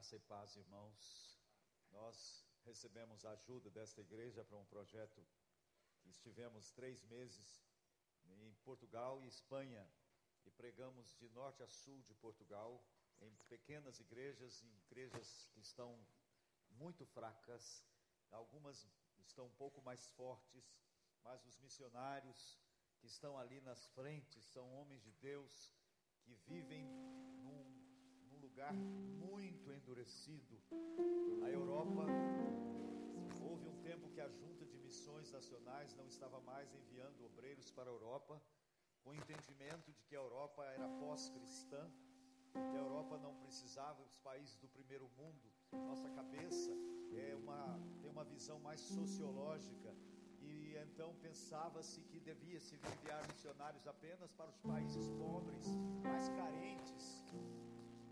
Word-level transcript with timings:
Graça 0.00 0.16
e 0.16 0.20
paz, 0.20 0.56
irmãos. 0.56 1.38
Nós 1.90 2.42
recebemos 2.64 3.22
a 3.26 3.32
ajuda 3.32 3.68
desta 3.68 4.00
igreja 4.00 4.42
para 4.42 4.56
um 4.56 4.64
projeto 4.64 5.22
que 6.00 6.08
estivemos 6.08 6.72
três 6.72 7.04
meses 7.04 7.62
em 8.24 8.54
Portugal 8.64 9.22
e 9.22 9.28
Espanha 9.28 9.86
e 10.46 10.50
pregamos 10.52 11.14
de 11.18 11.28
norte 11.28 11.62
a 11.62 11.68
sul 11.68 12.02
de 12.04 12.14
Portugal 12.14 12.82
em 13.20 13.30
pequenas 13.50 14.00
igrejas, 14.00 14.62
em 14.62 14.74
igrejas 14.78 15.46
que 15.52 15.60
estão 15.60 15.94
muito 16.70 17.04
fracas, 17.04 17.84
algumas 18.30 18.88
estão 19.18 19.44
um 19.44 19.56
pouco 19.58 19.82
mais 19.82 20.08
fortes, 20.12 20.64
mas 21.22 21.44
os 21.44 21.58
missionários 21.58 22.58
que 23.00 23.06
estão 23.06 23.38
ali 23.38 23.60
nas 23.60 23.86
frentes 23.88 24.46
são 24.46 24.66
homens 24.76 25.02
de 25.02 25.12
Deus 25.12 25.74
que 26.22 26.32
vivem 26.46 26.86
num 27.44 27.69
lugar 28.40 28.74
muito 28.74 29.70
endurecido. 29.72 30.56
A 31.44 31.48
Europa, 31.48 32.06
houve 33.42 33.68
um 33.68 33.76
tempo 33.82 34.08
que 34.10 34.20
a 34.20 34.28
Junta 34.28 34.64
de 34.66 34.78
Missões 34.78 35.30
Nacionais 35.30 35.94
não 35.94 36.06
estava 36.06 36.40
mais 36.40 36.74
enviando 36.74 37.24
obreiros 37.24 37.70
para 37.70 37.90
a 37.90 37.92
Europa, 37.92 38.40
com 39.02 39.10
o 39.10 39.14
entendimento 39.14 39.92
de 39.92 40.02
que 40.04 40.16
a 40.16 40.18
Europa 40.18 40.64
era 40.64 40.88
pós-cristã, 41.00 41.90
que 42.52 42.76
a 42.76 42.80
Europa 42.80 43.16
não 43.18 43.34
precisava 43.36 44.02
dos 44.04 44.18
países 44.18 44.56
do 44.58 44.68
primeiro 44.68 45.08
mundo. 45.16 45.52
Nossa 45.72 46.08
cabeça 46.10 46.70
é 47.12 47.34
uma, 47.36 47.80
tem 48.00 48.10
uma 48.10 48.24
visão 48.24 48.58
mais 48.58 48.80
sociológica 48.80 49.94
e 50.40 50.74
então 50.76 51.14
pensava-se 51.16 52.00
que 52.02 52.18
devia 52.20 52.60
se 52.60 52.74
enviar 52.76 53.26
missionários 53.28 53.86
apenas 53.86 54.32
para 54.32 54.50
os 54.50 54.58
países 54.58 55.08
pobres, 55.10 55.66
mais 56.02 56.28
carentes, 56.30 57.24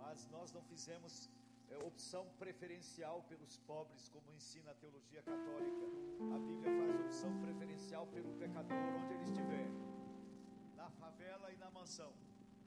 mas 0.09 0.27
nós 0.31 0.51
não 0.53 0.63
fizemos 0.63 1.29
é, 1.69 1.77
opção 1.85 2.27
preferencial 2.39 3.23
pelos 3.29 3.59
pobres, 3.59 4.09
como 4.09 4.33
ensina 4.33 4.71
a 4.71 4.75
teologia 4.75 5.23
católica. 5.23 5.85
A 6.35 6.39
Bíblia 6.39 6.71
faz 6.79 6.95
opção 7.05 7.39
preferencial 7.43 8.07
pelo 8.07 8.33
pecador 8.39 8.79
onde 8.99 9.13
ele 9.13 9.25
estiver, 9.25 9.69
na 10.75 10.89
favela 10.93 11.53
e 11.53 11.57
na 11.59 11.71
mansão. 11.71 12.11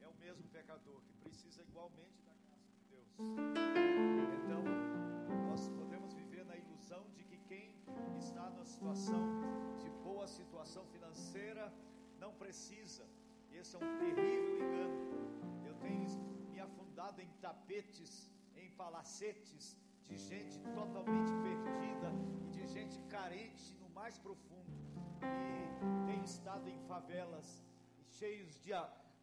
É 0.01 0.07
o 0.07 0.13
mesmo 0.19 0.43
pecador 0.49 1.01
que 1.01 1.13
precisa 1.15 1.63
igualmente 1.63 2.21
da 2.21 2.33
graça 2.45 2.69
de 2.75 2.83
Deus. 2.91 3.07
Então, 4.37 4.63
nós 5.49 5.67
podemos 5.69 6.13
viver 6.13 6.45
na 6.45 6.55
ilusão 6.55 7.09
de 7.15 7.23
que 7.23 7.37
quem 7.49 7.75
está 8.19 8.51
na 8.51 8.65
situação 8.65 9.19
de 9.79 9.89
boa 9.89 10.27
situação 10.27 10.85
financeira 10.85 11.73
não 12.19 12.35
precisa. 12.35 13.03
Esse 13.51 13.75
é 13.75 13.79
um 13.79 13.97
terrível 13.97 14.57
engano. 14.57 15.65
Eu 15.65 15.75
tenho 15.75 16.03
afundado 17.01 17.21
em 17.21 17.29
tapetes, 17.41 18.31
em 18.55 18.69
palacetes 18.71 19.75
de 20.03 20.17
gente 20.17 20.59
totalmente 20.75 21.31
perdida 21.41 22.11
e 22.43 22.47
de 22.49 22.67
gente 22.67 22.99
carente 23.09 23.75
no 23.79 23.89
mais 23.89 24.17
profundo. 24.19 24.71
E 25.21 26.05
tem 26.05 26.23
estado 26.23 26.69
em 26.69 26.79
favelas 26.81 27.63
cheios 28.07 28.59
de, 28.61 28.71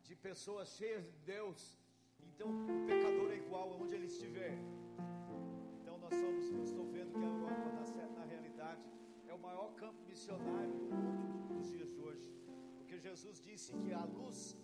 de 0.02 0.16
pessoas 0.16 0.68
cheias 0.76 1.04
de 1.04 1.18
Deus. 1.20 1.78
Então 2.20 2.48
o 2.48 2.86
pecador 2.86 3.30
é 3.30 3.36
igual 3.36 3.72
aonde 3.72 3.94
ele 3.94 4.06
estiver. 4.06 4.58
Então 5.80 5.98
nós 5.98 6.14
somos, 6.14 6.50
eu 6.50 6.62
estou 6.64 6.86
vendo 6.90 7.12
que 7.12 7.24
a 7.24 7.28
Europa, 7.28 7.68
na, 7.96 8.06
na 8.08 8.24
realidade, 8.24 8.82
é 9.28 9.34
o 9.34 9.38
maior 9.38 9.72
campo 9.74 10.02
missionário 10.04 10.74
do 10.74 10.88
mundo 10.94 11.54
nos 11.54 11.70
dias 11.70 11.90
de 11.92 12.00
hoje. 12.00 12.32
Porque 12.76 12.98
Jesus 12.98 13.40
disse 13.40 13.72
que 13.72 13.92
a 13.92 14.04
luz 14.04 14.56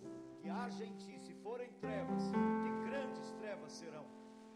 que 0.45 0.49
haja 0.49 0.85
em 0.85 0.95
ti, 0.97 1.17
se 1.19 1.33
forem 1.33 1.71
trevas, 1.81 2.23
que 2.61 2.74
grandes 3.05 3.31
trevas 3.33 3.71
serão. 3.71 4.05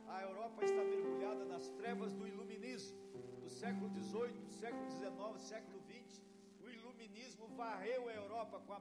A 0.07 0.21
Europa 0.23 0.65
está 0.65 0.83
mergulhada 0.83 1.45
nas 1.45 1.69
trevas 1.79 2.13
do 2.13 2.27
iluminismo, 2.27 2.97
do 3.41 3.49
século 3.49 3.89
XVIII, 3.89 4.49
século 4.49 4.89
XIX, 4.89 5.41
século 5.51 5.79
XX. 5.89 6.23
O 6.63 6.69
iluminismo 6.69 7.47
varreu 7.49 8.09
a 8.09 8.13
Europa 8.13 8.59
com 8.65 8.73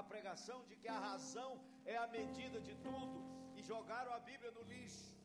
a 0.00 0.02
pregação 0.02 0.62
de 0.66 0.76
que 0.76 0.88
a 0.88 0.98
razão 0.98 1.58
é 1.86 1.96
a 1.96 2.06
medida 2.06 2.60
de 2.60 2.74
tudo 2.76 3.18
e 3.56 3.62
jogaram 3.62 4.12
a 4.12 4.20
Bíblia 4.20 4.50
no 4.50 4.62
lixo. 4.62 5.16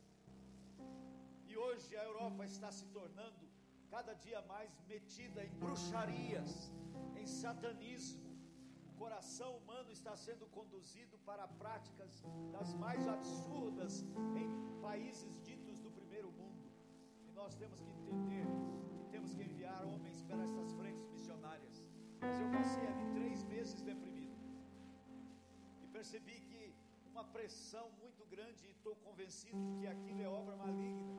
E 1.46 1.58
hoje 1.58 1.96
a 1.98 2.04
Europa 2.04 2.46
está 2.46 2.72
se 2.72 2.86
tornando 2.88 3.46
cada 3.90 4.14
dia 4.14 4.42
mais 4.44 4.72
metida 4.88 5.44
em 5.44 5.50
bruxarias, 5.64 6.72
em 7.18 7.28
satanismo 7.28 8.33
coração 9.04 9.58
humano 9.58 9.90
está 9.92 10.14
sendo 10.16 10.46
conduzido 10.58 11.16
para 11.30 11.46
práticas 11.62 12.12
das 12.54 12.70
mais 12.84 13.06
absurdas 13.16 13.94
em 14.42 14.48
países 14.82 15.34
ditos 15.48 15.78
do 15.86 15.92
primeiro 15.92 16.30
mundo. 16.40 16.64
E 17.28 17.32
nós 17.40 17.54
temos 17.62 17.82
que 17.82 17.92
entender 18.02 18.46
que 18.98 19.06
temos 19.14 19.34
que 19.36 19.44
enviar 19.44 19.82
homens 19.94 20.22
para 20.30 20.42
essas 20.48 20.72
frentes 20.80 21.06
missionárias. 21.16 21.76
Mas 22.22 22.40
eu 22.40 22.50
passei 22.58 22.86
ali 22.92 23.06
três 23.18 23.44
meses 23.44 23.82
deprimido 23.82 24.42
e 25.84 25.88
percebi 25.98 26.38
que 26.50 26.74
uma 27.12 27.26
pressão 27.26 27.88
muito 28.04 28.26
grande 28.34 28.66
e 28.66 28.72
estou 28.72 28.96
convencido 29.08 29.60
de 29.70 29.74
que 29.82 29.88
aquilo 29.96 30.22
é 30.22 30.30
obra 30.30 30.56
maligna. 30.56 31.14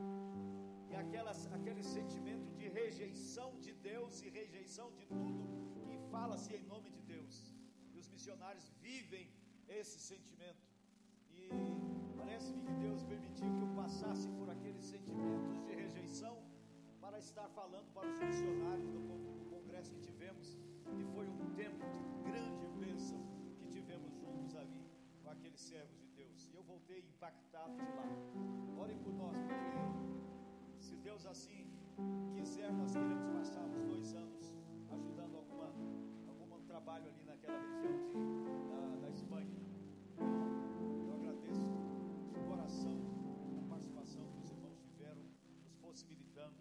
E 0.90 0.94
aquelas, 1.02 1.40
aquele 1.52 1.82
sentimento 1.82 2.50
de 2.60 2.68
rejeição 2.80 3.50
de 3.66 3.74
Deus 3.90 4.22
e 4.22 4.30
rejeição 4.30 4.90
de 4.92 5.04
tudo 5.04 5.42
que 5.86 5.98
fala-se 6.14 6.54
em 6.54 6.64
nome 6.72 6.90
de 6.90 7.02
Deus 7.02 7.53
missionários 8.24 8.66
vivem 8.80 9.28
esse 9.68 9.98
sentimento. 10.00 10.64
E 11.30 11.50
parece-me 12.16 12.62
que 12.62 12.72
Deus 12.84 13.02
permitiu 13.02 13.46
que 13.56 13.62
eu 13.66 13.72
passasse 13.82 14.26
por 14.38 14.48
aqueles 14.48 14.82
sentimentos 14.82 15.60
de 15.66 15.74
rejeição 15.74 16.42
para 17.02 17.18
estar 17.18 17.46
falando 17.50 17.92
para 17.92 18.08
os 18.08 18.18
missionários 18.18 18.88
do, 18.88 19.00
congresso 19.50 19.92
que 19.92 20.00
tivemos. 20.00 20.56
E 20.98 21.04
foi 21.14 21.26
um 21.28 21.54
tempo 21.54 21.84
de 21.96 22.30
grande 22.30 22.66
bênção 22.78 23.20
que 23.58 23.66
tivemos 23.66 24.10
juntos 24.14 24.56
ali 24.56 24.82
com 25.22 25.28
aqueles 25.28 25.60
servos 25.60 25.98
de 25.98 26.08
Deus. 26.20 26.48
E 26.50 26.54
eu 26.54 26.62
voltei 26.62 27.00
impactado 27.00 27.76
de 27.76 27.92
lá. 27.98 28.08
Orem 28.78 28.98
por 29.00 29.12
nós, 29.12 29.36
porque 29.36 29.82
se 30.78 30.96
Deus 30.96 31.26
assim 31.26 31.68
quiser, 32.34 32.72
nós 32.72 32.92
queremos 32.92 33.26
passar 33.38 33.66
os 33.66 33.82
dois 33.82 34.14
anos 34.14 34.33
trabalho 36.84 37.08
ali 37.08 37.24
naquela 37.24 37.58
região 37.58 37.96
de, 38.12 38.68
da, 38.68 39.06
da 39.06 39.10
Espanha. 39.10 39.48
Eu 40.18 41.14
agradeço 41.14 41.62
de 42.30 42.40
coração 42.46 42.92
a 43.58 43.68
participação 43.70 44.22
que 44.32 44.40
os 44.44 44.50
irmãos 44.50 44.78
tiveram, 44.82 45.22
nos 45.62 45.74
possibilitando 45.80 46.56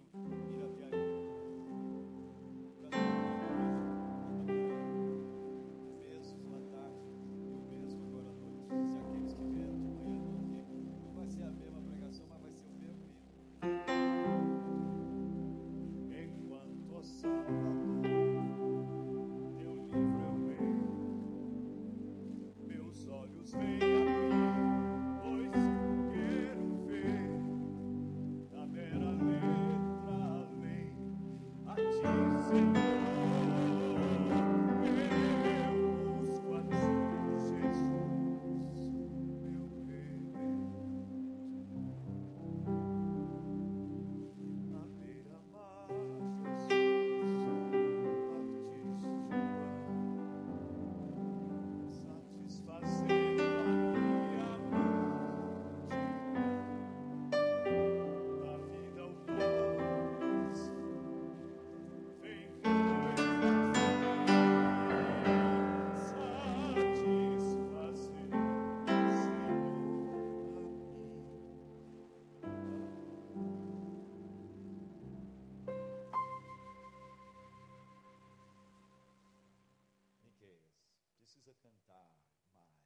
precisa 81.43 81.53
cantar 81.55 82.09
mais 82.53 82.79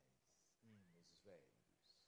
hinos 0.63 1.15
velhos. 1.23 2.01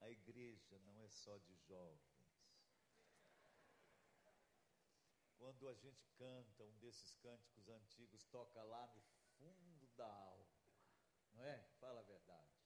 A 0.00 0.10
igreja 0.10 0.78
não 0.80 1.00
é 1.00 1.08
só 1.08 1.38
de 1.38 1.56
jovens. 1.66 1.98
Quando 5.38 5.68
a 5.68 5.74
gente 5.74 6.06
canta 6.18 6.64
um 6.64 6.78
desses 6.78 7.14
cânticos 7.14 7.68
antigos, 7.70 8.24
toca 8.24 8.62
lá 8.62 8.86
no 8.88 9.02
fundo 9.38 9.86
da 9.96 10.06
alma. 10.06 10.46
Não 11.32 11.44
é? 11.44 11.66
Fala 11.80 12.00
a 12.00 12.02
verdade. 12.02 12.57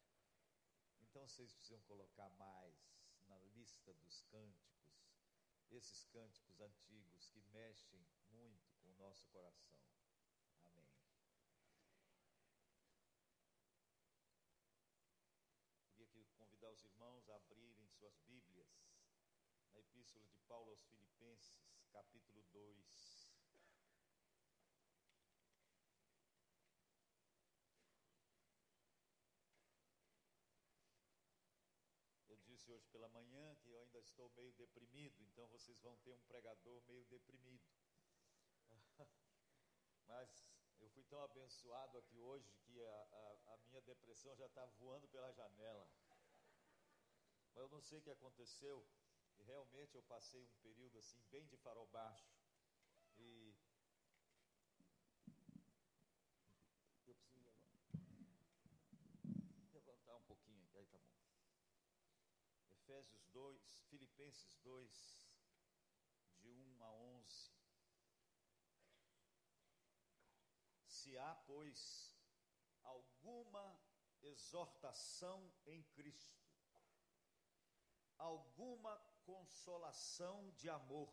Então 1.13 1.29
vocês 1.29 1.53
precisam 1.53 1.79
colocar 1.83 2.31
mais 2.31 2.75
na 3.29 3.39
lista 3.55 3.93
dos 3.93 4.23
cânticos, 4.31 4.97
esses 5.71 6.07
cânticos 6.07 6.59
antigos 6.59 7.29
que 7.29 7.43
mexem 7.53 8.03
muito 8.31 8.73
com 8.81 8.89
o 8.89 8.95
nosso 8.95 9.27
coração. 9.27 9.79
Amém. 10.65 10.91
Queria 15.93 16.25
que 16.25 16.33
convidar 16.33 16.71
os 16.71 16.83
irmãos 16.83 17.29
a 17.29 17.37
abrirem 17.37 17.87
suas 17.91 18.19
Bíblias 18.21 18.75
na 19.71 19.81
Epístola 19.81 20.27
de 20.29 20.39
Paulo 20.49 20.71
aos 20.71 20.83
Filipenses, 20.87 21.63
capítulo 21.91 22.43
2. 22.53 23.12
Disse 32.63 32.71
hoje 32.71 32.87
pela 32.93 33.09
manhã 33.09 33.57
que 33.57 33.71
eu 33.71 33.81
ainda 33.81 33.99
estou 33.99 34.31
meio 34.31 34.53
deprimido, 34.53 35.21
então 35.25 35.49
vocês 35.49 35.81
vão 35.81 35.97
ter 35.97 36.13
um 36.13 36.21
pregador 36.21 36.81
meio 36.83 37.05
deprimido. 37.07 37.67
Mas 40.07 40.47
eu 40.79 40.89
fui 40.91 41.03
tão 41.05 41.21
abençoado 41.23 41.99
aqui 41.99 42.21
hoje 42.21 42.53
que 42.63 42.81
a, 42.81 43.03
a, 43.11 43.55
a 43.55 43.57
minha 43.67 43.81
depressão 43.83 44.37
já 44.37 44.47
está 44.47 44.65
voando 44.79 45.09
pela 45.09 45.33
janela. 45.33 45.89
Mas 47.53 47.65
eu 47.65 47.69
não 47.69 47.81
sei 47.81 47.99
o 47.99 48.03
que 48.03 48.11
aconteceu, 48.11 48.87
e 49.39 49.43
realmente 49.43 49.97
eu 49.97 50.03
passei 50.05 50.45
um 50.45 50.55
período 50.63 50.99
assim, 50.99 51.21
bem 51.31 51.45
de 51.47 51.57
farol 51.57 51.87
baixo. 51.89 52.31
E 53.19 53.57
eu 57.07 57.15
preciso 57.15 57.53
levantar 59.73 60.17
um 60.17 60.23
pouquinho, 60.23 60.69
aí 60.77 60.87
tá 60.87 60.99
bom. 60.99 61.23
Efésios 62.93 63.27
2, 63.33 63.85
Filipenses 63.89 64.55
2, 64.59 65.31
de 66.41 66.53
1 66.53 66.85
a 66.85 66.93
11. 66.93 67.51
Se 70.85 71.17
há, 71.17 71.35
pois, 71.47 72.15
alguma 72.83 73.81
exortação 74.21 75.51
em 75.65 75.83
Cristo, 75.85 76.45
alguma 78.19 78.95
consolação 79.25 80.51
de 80.51 80.69
amor, 80.69 81.11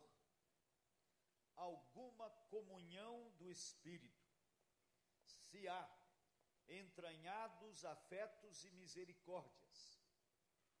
alguma 1.56 2.28
comunhão 2.50 3.30
do 3.38 3.50
Espírito, 3.50 4.28
se 5.24 5.66
há 5.66 5.90
entranhados 6.68 7.86
afetos 7.86 8.64
e 8.64 8.70
misericórdias, 8.72 9.99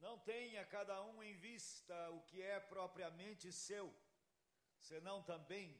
não 0.00 0.18
tenha 0.18 0.64
cada 0.64 1.02
um 1.02 1.22
em 1.22 1.34
vista 1.36 2.10
o 2.10 2.20
que 2.22 2.42
é 2.42 2.60
propriamente 2.60 3.50
seu, 3.52 3.94
senão 4.78 5.22
também 5.22 5.76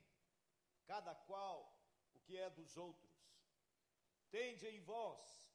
cada 0.87 1.15
qual 1.15 1.59
o 2.15 2.21
que 2.21 2.37
é 2.37 2.49
dos 2.51 2.77
outros. 2.77 3.17
Tende 4.31 4.67
em 4.67 4.81
vós 4.81 5.51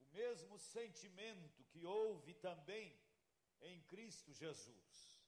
o 0.00 0.04
mesmo 0.06 0.58
sentimento 0.58 1.64
que 1.64 1.84
houve 1.84 2.34
também 2.34 2.96
em 3.60 3.80
Cristo 3.82 4.32
Jesus, 4.32 5.22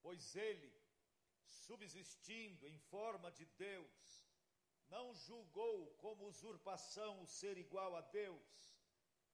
pois 0.00 0.34
ele, 0.34 0.72
subsistindo 1.46 2.66
em 2.66 2.78
forma 2.78 3.30
de 3.30 3.44
Deus, 3.44 4.26
não 4.88 5.14
julgou 5.14 5.92
como 5.98 6.26
usurpação 6.26 7.22
o 7.22 7.26
ser 7.26 7.56
igual 7.56 7.96
a 7.96 8.00
Deus, 8.00 8.76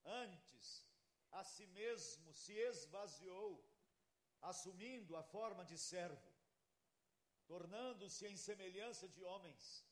antes 0.05 0.88
a 1.33 1.45
si 1.45 1.67
mesmo 1.67 2.33
se 2.33 2.53
esvaziou, 2.53 3.65
assumindo 4.41 5.17
a 5.17 5.23
forma 5.23 5.65
de 5.65 5.77
servo, 5.77 6.33
tornando-se 7.47 8.27
em 8.27 8.37
semelhança 8.37 9.09
de 9.09 9.23
homens, 9.23 9.85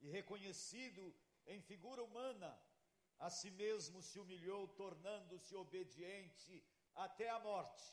e 0.00 0.08
reconhecido 0.08 1.14
em 1.46 1.60
figura 1.60 2.02
humana, 2.02 2.50
a 3.18 3.28
si 3.28 3.50
mesmo 3.50 4.02
se 4.02 4.18
humilhou, 4.18 4.66
tornando-se 4.68 5.54
obediente 5.54 6.64
até 6.94 7.28
a 7.28 7.38
morte 7.38 7.84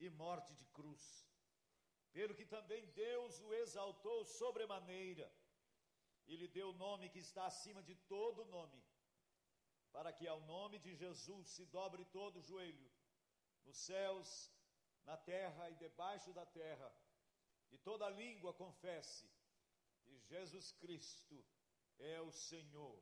e 0.00 0.08
morte 0.08 0.54
de 0.54 0.64
cruz. 0.66 1.28
Pelo 2.12 2.34
que 2.34 2.46
também 2.46 2.86
Deus 2.92 3.40
o 3.40 3.52
exaltou 3.52 4.24
sobremaneira 4.24 5.30
e 6.26 6.36
lhe 6.36 6.48
deu 6.48 6.70
o 6.70 6.78
nome 6.86 7.10
que 7.10 7.18
está 7.18 7.46
acima 7.46 7.82
de 7.82 7.94
todo 7.94 8.44
nome 8.46 8.82
para 9.94 10.12
que 10.12 10.26
ao 10.26 10.40
nome 10.40 10.80
de 10.80 10.92
Jesus 10.96 11.48
se 11.50 11.64
dobre 11.66 12.04
todo 12.06 12.40
o 12.40 12.42
joelho, 12.42 12.90
nos 13.64 13.76
céus, 13.76 14.50
na 15.04 15.16
terra 15.16 15.70
e 15.70 15.76
debaixo 15.76 16.32
da 16.32 16.44
terra, 16.44 16.92
e 17.70 17.78
toda 17.78 18.10
língua 18.10 18.52
confesse 18.52 19.30
que 20.02 20.18
Jesus 20.18 20.72
Cristo 20.72 21.46
é 21.98 22.20
o 22.20 22.32
Senhor, 22.32 23.00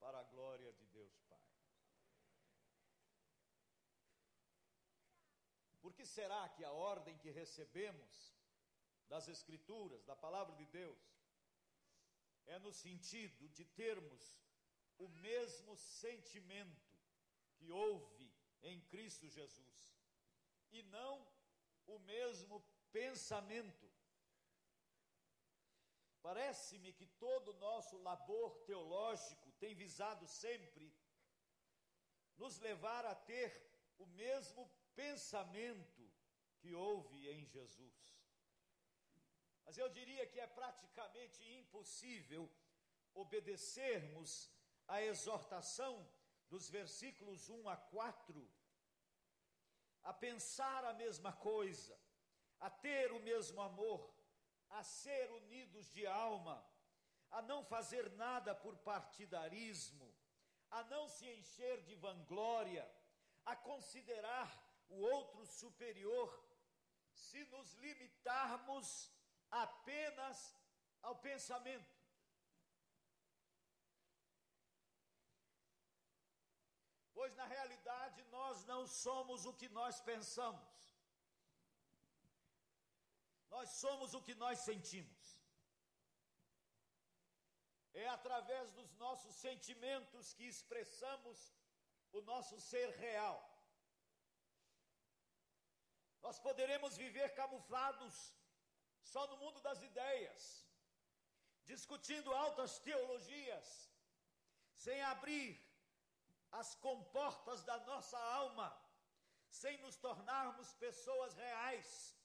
para 0.00 0.18
a 0.18 0.24
glória 0.24 0.72
de 0.72 0.86
Deus 0.88 1.16
Pai. 1.28 1.48
Por 5.80 5.94
que 5.94 6.04
será 6.04 6.48
que 6.48 6.64
a 6.64 6.72
ordem 6.72 7.16
que 7.18 7.30
recebemos 7.30 8.36
das 9.08 9.28
Escrituras, 9.28 10.04
da 10.04 10.16
palavra 10.16 10.56
de 10.56 10.66
Deus, 10.66 10.98
é 12.46 12.58
no 12.58 12.72
sentido 12.72 13.48
de 13.50 13.64
termos 13.64 14.47
o 14.98 15.08
mesmo 15.08 15.76
sentimento 15.76 16.98
que 17.56 17.70
houve 17.70 18.32
em 18.62 18.80
Cristo 18.82 19.28
Jesus 19.28 19.98
e 20.70 20.82
não 20.84 21.26
o 21.86 21.98
mesmo 22.00 22.60
pensamento. 22.92 23.88
Parece-me 26.20 26.92
que 26.92 27.06
todo 27.06 27.48
o 27.52 27.58
nosso 27.58 27.96
labor 27.98 28.58
teológico 28.66 29.52
tem 29.52 29.74
visado 29.74 30.26
sempre 30.26 30.92
nos 32.36 32.58
levar 32.58 33.04
a 33.06 33.14
ter 33.14 33.50
o 33.98 34.06
mesmo 34.06 34.70
pensamento 34.94 36.10
que 36.58 36.74
houve 36.74 37.28
em 37.28 37.44
Jesus. 37.46 37.98
Mas 39.64 39.78
eu 39.78 39.88
diria 39.88 40.26
que 40.26 40.40
é 40.40 40.46
praticamente 40.46 41.42
impossível 41.60 42.50
obedecermos 43.14 44.50
a 44.88 45.02
exortação 45.02 46.08
dos 46.48 46.68
versículos 46.68 47.48
1 47.48 47.68
a 47.68 47.76
4 47.76 48.58
a 50.08 50.12
pensar 50.12 50.84
a 50.86 50.94
mesma 50.94 51.32
coisa, 51.34 51.94
a 52.60 52.70
ter 52.70 53.12
o 53.12 53.20
mesmo 53.20 53.60
amor, 53.60 54.10
a 54.70 54.82
ser 54.82 55.30
unidos 55.32 55.90
de 55.92 56.06
alma, 56.06 56.66
a 57.30 57.42
não 57.42 57.62
fazer 57.62 58.10
nada 58.12 58.54
por 58.54 58.74
partidarismo, 58.78 60.10
a 60.70 60.82
não 60.84 61.08
se 61.08 61.26
encher 61.28 61.82
de 61.82 61.94
vanglória, 61.94 62.90
a 63.44 63.54
considerar 63.54 64.48
o 64.88 64.96
outro 65.00 65.44
superior, 65.44 66.30
se 67.12 67.44
nos 67.44 67.74
limitarmos 67.74 69.10
apenas 69.50 70.56
ao 71.02 71.16
pensamento. 71.16 71.97
Pois 77.18 77.34
na 77.38 77.46
realidade 77.56 78.20
nós 78.36 78.64
não 78.70 78.82
somos 78.86 79.44
o 79.50 79.52
que 79.60 79.68
nós 79.78 79.94
pensamos, 80.10 80.74
nós 83.54 83.68
somos 83.82 84.14
o 84.14 84.22
que 84.26 84.34
nós 84.42 84.58
sentimos. 84.60 85.22
É 88.04 88.06
através 88.16 88.70
dos 88.78 88.90
nossos 89.04 89.34
sentimentos 89.46 90.32
que 90.36 90.46
expressamos 90.52 91.38
o 92.12 92.20
nosso 92.30 92.56
ser 92.70 92.88
real. 93.06 93.38
Nós 96.26 96.38
poderemos 96.46 96.96
viver 97.04 97.28
camuflados 97.34 98.16
só 99.02 99.26
no 99.26 99.38
mundo 99.42 99.60
das 99.60 99.82
ideias, 99.90 100.42
discutindo 101.72 102.32
altas 102.44 102.78
teologias, 102.78 103.90
sem 104.86 105.02
abrir 105.14 105.67
as 106.52 106.74
comportas 106.76 107.62
da 107.64 107.78
nossa 107.86 108.18
alma, 108.18 108.68
sem 109.50 109.76
nos 109.78 109.96
tornarmos 109.96 110.72
pessoas 110.74 111.34
reais, 111.34 112.16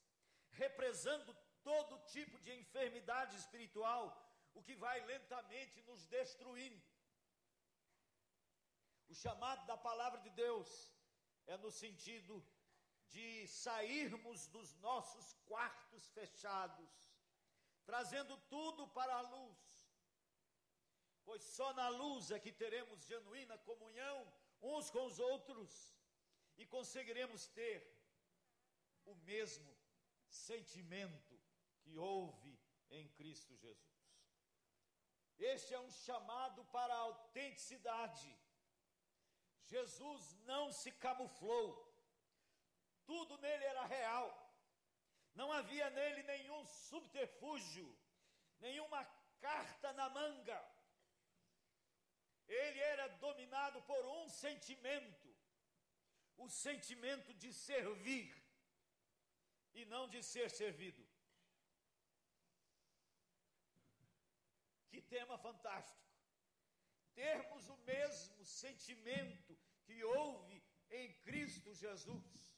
represando 0.52 1.34
todo 1.64 2.06
tipo 2.16 2.40
de 2.40 2.52
enfermidade 2.54 3.36
espiritual, 3.38 4.04
o 4.54 4.62
que 4.62 4.76
vai 4.76 5.00
lentamente 5.06 5.82
nos 5.84 6.06
destruindo. 6.08 6.84
O 9.10 9.16
chamado 9.16 9.66
da 9.66 9.78
palavra 9.78 10.20
de 10.22 10.30
Deus 10.32 10.70
é 11.46 11.58
no 11.58 11.72
sentido 11.72 12.44
de 13.14 13.48
sairmos 13.48 14.48
dos 14.48 14.74
nossos 14.88 15.34
quartos 15.46 16.08
fechados, 16.18 16.92
trazendo 17.86 18.36
tudo 18.56 18.88
para 18.88 19.14
a 19.16 19.22
luz, 19.22 19.60
pois 21.26 21.42
só 21.44 21.74
na 21.74 21.88
luz 21.90 22.32
é 22.32 22.40
que 22.40 22.52
teremos 22.52 23.06
genuína 23.06 23.58
comunhão 23.60 24.32
uns 24.62 24.90
com 24.90 25.06
os 25.06 25.20
outros 25.20 25.96
e 26.58 26.66
conseguiremos 26.66 27.48
ter 27.48 27.80
o 29.06 29.16
mesmo 29.16 29.78
sentimento 30.28 31.40
que 31.82 31.98
houve 31.98 32.60
em 32.90 33.08
Cristo 33.10 33.56
Jesus. 33.56 33.94
Este 35.38 35.74
é 35.74 35.80
um 35.80 35.92
chamado 35.92 36.64
para 36.66 36.94
a 36.94 37.00
autenticidade. 37.00 38.38
Jesus 39.64 40.36
não 40.46 40.72
se 40.72 40.92
camuflou, 40.92 41.92
tudo 43.06 43.38
nele 43.38 43.64
era 43.66 43.86
real, 43.86 44.28
não 45.34 45.52
havia 45.52 45.90
nele 45.90 46.24
nenhum 46.24 46.64
subterfúgio, 46.66 47.98
nenhuma 48.60 49.04
carta 49.40 49.92
na 49.94 50.10
manga. 50.10 50.73
Dominado 53.20 53.82
por 53.84 54.06
um 54.06 54.30
sentimento, 54.30 55.36
o 56.38 56.50
sentimento 56.50 57.34
de 57.34 57.54
servir 57.54 58.36
e 59.74 59.86
não 59.86 60.08
de 60.08 60.22
ser 60.24 60.50
servido. 60.50 61.04
Que 64.90 65.02
tema 65.02 65.38
fantástico! 65.38 66.02
Termos 67.14 67.70
o 67.70 67.78
mesmo 67.78 68.44
sentimento 68.46 69.58
que 69.84 70.04
houve 70.04 70.64
em 70.90 71.14
Cristo 71.22 71.74
Jesus, 71.74 72.54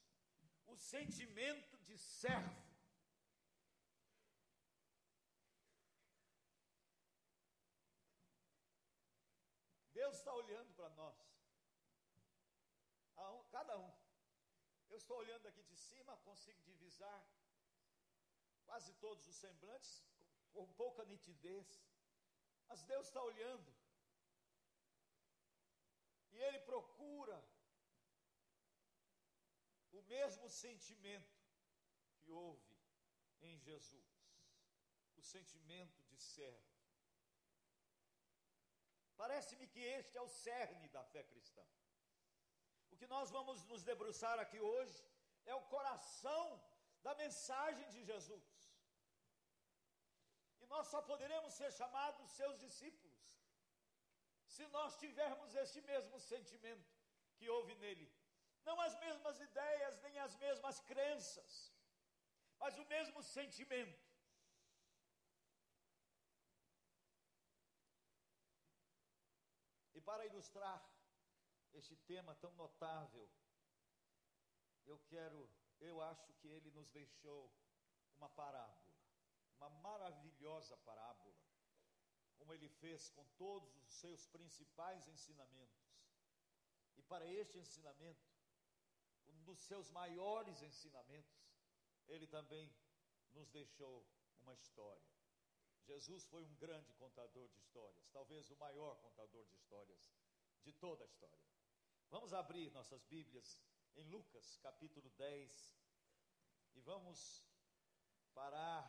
o 0.66 0.76
sentimento 0.76 1.78
de 1.80 1.98
servo. 1.98 2.65
Deus 10.06 10.18
está 10.18 10.34
olhando 10.34 10.72
para 10.80 10.90
nós, 11.02 11.18
cada 13.56 13.76
um. 13.86 13.92
Eu 14.92 14.98
estou 15.02 15.18
olhando 15.18 15.48
aqui 15.48 15.64
de 15.64 15.76
cima, 15.76 16.16
consigo 16.28 16.62
divisar 16.70 17.20
quase 18.68 18.94
todos 19.06 19.26
os 19.32 19.38
semblantes, 19.44 19.94
com 20.54 20.66
pouca 20.82 21.06
nitidez. 21.06 21.70
Mas 22.68 22.84
Deus 22.92 23.08
está 23.08 23.22
olhando. 23.32 23.74
E 26.34 26.38
Ele 26.48 26.60
procura 26.72 27.38
o 29.92 30.02
mesmo 30.04 30.48
sentimento 30.50 31.36
que 32.20 32.32
houve 32.32 32.78
em 33.42 33.58
Jesus 33.58 34.12
o 35.16 35.24
sentimento 35.24 36.04
de 36.12 36.18
servo. 36.18 36.75
Parece-me 39.26 39.66
que 39.74 39.84
este 40.00 40.16
é 40.20 40.22
o 40.22 40.34
cerne 40.44 40.88
da 40.96 41.04
fé 41.12 41.22
cristã. 41.32 41.64
O 42.92 42.98
que 43.00 43.08
nós 43.14 43.32
vamos 43.36 43.64
nos 43.72 43.82
debruçar 43.90 44.38
aqui 44.44 44.60
hoje 44.72 45.00
é 45.52 45.56
o 45.56 45.66
coração 45.74 46.44
da 47.06 47.14
mensagem 47.24 47.88
de 47.94 48.02
Jesus. 48.12 48.48
E 50.62 50.68
nós 50.74 50.86
só 50.94 51.02
poderemos 51.12 51.54
ser 51.60 51.72
chamados 51.80 52.36
seus 52.40 52.56
discípulos 52.66 53.26
se 54.56 54.66
nós 54.78 55.00
tivermos 55.04 55.56
este 55.64 55.82
mesmo 55.92 56.20
sentimento 56.20 56.94
que 57.38 57.50
houve 57.50 57.74
nele. 57.84 58.08
Não 58.68 58.80
as 58.88 58.96
mesmas 59.06 59.40
ideias, 59.50 60.02
nem 60.06 60.20
as 60.28 60.36
mesmas 60.46 60.80
crenças, 60.92 61.52
mas 62.60 62.78
o 62.78 62.86
mesmo 62.96 63.24
sentimento. 63.24 64.06
E 69.95 69.95
para 70.06 70.26
ilustrar 70.26 70.82
este 71.74 71.96
tema 71.96 72.34
tão 72.36 72.54
notável, 72.54 73.30
eu 74.86 75.00
quero, 75.08 75.50
eu 75.80 76.02
acho 76.02 76.34
que 76.36 76.48
ele 76.48 76.72
nos 76.72 76.90
deixou 76.92 77.52
uma 78.16 78.30
parábola 78.30 78.86
uma 79.58 79.70
maravilhosa 79.70 80.78
parábola, 80.78 81.36
como 82.38 82.54
ele 82.54 82.70
fez 82.70 83.10
com 83.10 83.26
todos 83.38 83.76
os 83.78 83.94
seus 83.94 84.28
principais 84.28 85.08
ensinamentos. 85.08 85.86
E 86.98 87.02
para 87.02 87.26
este 87.26 87.58
ensinamento, 87.58 88.26
um 89.28 89.44
dos 89.44 89.60
seus 89.62 89.90
maiores 89.92 90.62
ensinamentos, 90.62 91.36
ele 92.08 92.28
também 92.28 92.74
nos 93.34 93.50
deixou 93.50 94.06
uma 94.42 94.54
história. 94.54 95.15
Jesus 95.86 96.26
foi 96.26 96.44
um 96.44 96.56
grande 96.56 96.92
contador 96.94 97.48
de 97.50 97.60
histórias, 97.60 98.10
talvez 98.10 98.50
o 98.50 98.56
maior 98.58 98.96
contador 99.02 99.46
de 99.46 99.56
histórias 99.56 100.00
de 100.64 100.74
toda 100.74 101.04
a 101.04 101.08
história. 101.08 101.46
Vamos 102.10 102.34
abrir 102.34 102.72
nossas 102.72 103.04
Bíblias 103.04 103.60
em 103.96 104.08
Lucas 104.10 104.58
capítulo 104.58 105.10
10 105.12 105.78
e 106.74 106.82
vamos 106.82 107.46
parar 108.34 108.84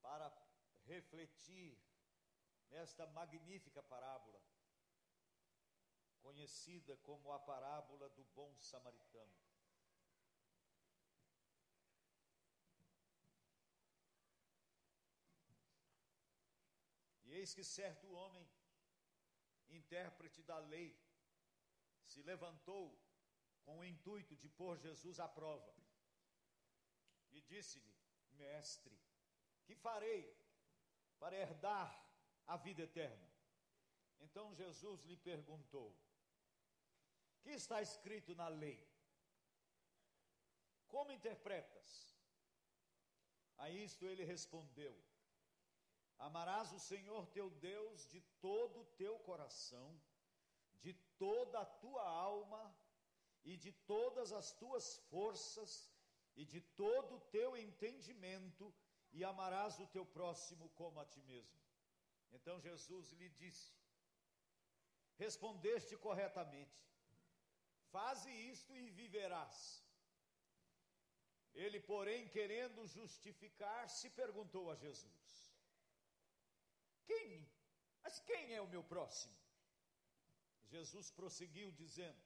para 0.00 0.32
refletir 0.84 1.78
nesta 2.70 3.06
magnífica 3.08 3.82
parábola, 3.82 4.40
conhecida 6.20 6.96
como 6.98 7.32
a 7.32 7.38
parábola 7.40 8.08
do 8.10 8.24
bom 8.36 8.56
samaritano. 8.60 9.49
Eis 17.40 17.54
que 17.54 17.64
certo 17.64 18.06
homem, 18.12 18.46
intérprete 19.68 20.42
da 20.42 20.58
lei, 20.58 20.90
se 22.04 22.22
levantou 22.22 22.84
com 23.64 23.78
o 23.78 23.84
intuito 23.84 24.34
de 24.36 24.48
pôr 24.48 24.76
Jesus 24.78 25.18
à 25.20 25.28
prova 25.28 25.74
e 27.30 27.40
disse-lhe: 27.40 27.94
Mestre, 28.32 28.98
que 29.64 29.74
farei 29.74 30.36
para 31.18 31.36
herdar 31.36 31.88
a 32.46 32.56
vida 32.56 32.82
eterna? 32.82 33.30
Então 34.20 34.54
Jesus 34.54 35.04
lhe 35.04 35.16
perguntou: 35.16 35.96
Que 37.42 37.50
está 37.50 37.80
escrito 37.80 38.34
na 38.34 38.48
lei? 38.48 38.86
Como 40.88 41.12
interpretas? 41.12 41.88
A 43.56 43.70
isto 43.70 44.06
ele 44.06 44.24
respondeu: 44.24 44.94
Amarás 46.28 46.70
o 46.72 46.78
Senhor 46.78 47.26
teu 47.28 47.48
Deus 47.50 48.06
de 48.06 48.20
todo 48.46 48.80
o 48.80 48.88
teu 49.02 49.18
coração, 49.20 49.88
de 50.80 50.92
toda 51.18 51.60
a 51.60 51.64
tua 51.64 52.06
alma 52.06 52.62
e 53.42 53.56
de 53.56 53.72
todas 53.72 54.30
as 54.32 54.52
tuas 54.52 54.98
forças 55.10 55.90
e 56.36 56.44
de 56.44 56.60
todo 56.60 57.16
o 57.16 57.20
teu 57.36 57.56
entendimento 57.56 58.72
e 59.12 59.24
amarás 59.24 59.78
o 59.80 59.86
teu 59.86 60.04
próximo 60.04 60.68
como 60.70 61.00
a 61.00 61.06
ti 61.06 61.22
mesmo. 61.22 61.58
Então 62.32 62.60
Jesus 62.60 63.12
lhe 63.12 63.28
disse: 63.30 63.72
Respondeste 65.16 65.96
corretamente, 65.96 66.86
faze 67.90 68.30
isto 68.30 68.76
e 68.76 68.90
viverás. 68.90 69.82
Ele, 71.52 71.80
porém, 71.80 72.28
querendo 72.28 72.86
justificar-se, 72.86 74.10
perguntou 74.10 74.70
a 74.70 74.76
Jesus: 74.76 75.49
Quem? 77.10 77.30
Mas 78.02 78.18
quem 78.30 78.44
é 78.58 78.60
o 78.66 78.72
meu 78.74 78.82
próximo? 78.92 79.36
Jesus 80.74 81.06
prosseguiu 81.18 81.68
dizendo: 81.82 82.22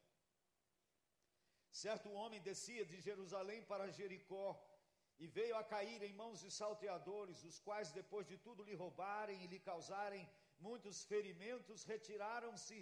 Certo 1.85 2.09
homem 2.21 2.47
descia 2.49 2.85
de 2.91 2.99
Jerusalém 3.09 3.61
para 3.71 3.93
Jericó 3.99 4.49
e 5.23 5.27
veio 5.37 5.57
a 5.61 5.65
cair 5.75 6.01
em 6.09 6.15
mãos 6.23 6.41
de 6.45 6.51
salteadores, 6.61 7.45
os 7.51 7.59
quais, 7.67 7.91
depois 8.01 8.27
de 8.33 8.37
tudo 8.47 8.67
lhe 8.69 8.77
roubarem 8.83 9.39
e 9.43 9.51
lhe 9.53 9.61
causarem 9.71 10.23
muitos 10.67 10.99
ferimentos, 11.13 11.85
retiraram-se, 11.93 12.79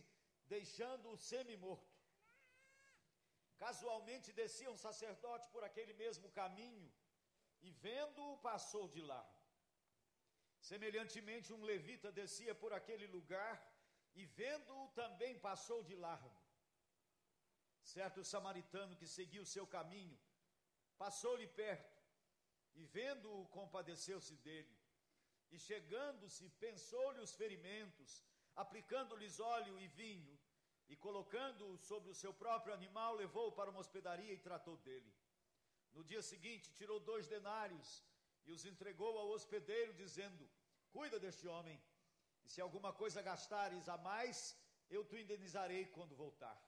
deixando-o 0.55 1.17
semi-morto. 1.31 1.93
Casualmente 3.65 4.33
descia 4.41 4.71
um 4.75 4.83
sacerdote 4.87 5.47
por 5.55 5.63
aquele 5.69 5.95
mesmo 6.05 6.29
caminho 6.41 6.91
e, 7.67 7.71
vendo-o, 7.87 8.39
passou 8.49 8.87
de 8.89 9.03
largo. 9.13 9.42
Semelhantemente, 10.71 11.53
um 11.53 11.65
levita 11.71 12.17
descia 12.21 12.55
por 12.63 12.73
aquele 12.73 13.07
lugar 13.17 13.55
e, 14.15 14.25
vendo-o, 14.41 14.89
também 15.01 15.33
passou 15.49 15.83
de 15.89 15.97
largo. 16.07 16.41
Certo 17.95 18.23
samaritano 18.33 18.97
que 19.01 19.09
seguiu 19.17 19.45
seu 19.45 19.67
caminho 19.67 20.19
passou-lhe 21.03 21.49
perto 21.63 22.01
e, 22.77 22.85
vendo-o, 22.85 23.47
compadeceu-se 23.59 24.37
dele. 24.37 24.77
E 25.51 25.59
chegando-se, 25.59 26.49
pensou-lhe 26.67 27.21
os 27.27 27.35
ferimentos, 27.41 28.25
aplicando-lhes 28.55 29.41
óleo 29.41 29.75
e 29.81 29.89
vinho, 29.89 30.39
e 30.89 30.97
colocando-o 30.97 31.77
sobre 31.79 32.09
o 32.11 32.19
seu 32.23 32.33
próprio 32.33 32.73
animal, 32.79 33.15
levou-o 33.15 33.53
para 33.59 33.71
uma 33.71 33.81
hospedaria 33.81 34.33
e 34.33 34.45
tratou 34.49 34.77
dele. 34.87 35.13
No 35.93 36.05
dia 36.05 36.23
seguinte, 36.23 36.73
tirou 36.79 37.01
dois 37.01 37.27
denários 37.27 37.89
e 38.47 38.53
os 38.53 38.65
entregou 38.65 39.19
ao 39.19 39.31
hospedeiro, 39.31 39.93
dizendo: 39.95 40.49
Cuida 40.91 41.19
deste 41.19 41.47
homem, 41.47 41.81
e 42.45 42.49
se 42.49 42.61
alguma 42.61 42.93
coisa 42.93 43.23
gastares 43.23 43.89
a 43.89 43.97
mais, 43.99 44.57
eu 44.91 45.05
te 45.05 45.17
indenizarei 45.17 45.87
quando 45.87 46.17
voltar. 46.17 46.59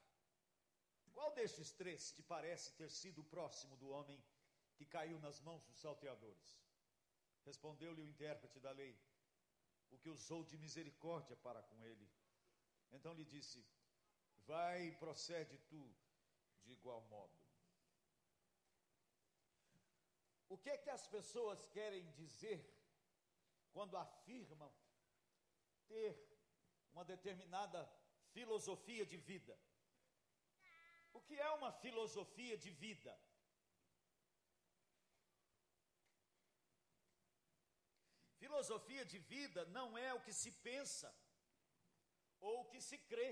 Qual 1.13 1.31
destes 1.33 1.71
três 1.71 2.11
te 2.11 2.21
parece 2.21 2.73
ter 2.73 2.89
sido 2.89 3.23
próximo 3.23 3.77
do 3.77 3.89
homem 3.89 4.21
que 4.75 4.85
caiu 4.85 5.17
nas 5.19 5.39
mãos 5.39 5.63
dos 5.63 5.77
salteadores? 5.77 6.59
Respondeu-lhe 7.45 8.01
o 8.01 8.07
intérprete 8.07 8.59
da 8.59 8.71
lei, 8.71 8.99
o 9.91 9.97
que 9.97 10.09
usou 10.09 10.43
de 10.43 10.57
misericórdia 10.57 11.37
para 11.37 11.61
com 11.63 11.83
ele. 11.85 12.09
Então 12.91 13.13
lhe 13.13 13.23
disse: 13.23 13.65
Vai 14.45 14.87
e 14.87 14.91
procede 14.93 15.57
tu 15.69 15.95
de 16.63 16.73
igual 16.73 17.01
modo. 17.03 17.45
O 20.49 20.54
que 20.65 20.71
é 20.71 20.77
que 20.83 20.89
as 20.89 21.05
pessoas 21.15 21.59
querem 21.67 22.03
dizer 22.13 22.59
quando 23.71 23.95
afirmam 23.95 24.69
ter 25.91 26.11
uma 26.91 27.05
determinada 27.05 27.79
filosofia 28.33 29.05
de 29.05 29.17
vida? 29.31 29.55
O 31.13 31.21
que 31.27 31.35
é 31.39 31.49
uma 31.51 31.71
filosofia 31.83 32.57
de 32.57 32.71
vida? 32.71 33.13
Filosofia 38.39 39.05
de 39.05 39.19
vida 39.19 39.65
não 39.77 39.87
é 39.95 40.15
o 40.15 40.23
que 40.25 40.33
se 40.33 40.51
pensa 40.69 41.15
ou 42.39 42.61
o 42.61 42.69
que 42.71 42.81
se 42.81 42.97
crê, 43.11 43.31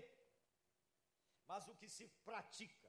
mas 1.47 1.67
o 1.67 1.75
que 1.81 1.89
se 1.97 2.07
pratica. 2.29 2.82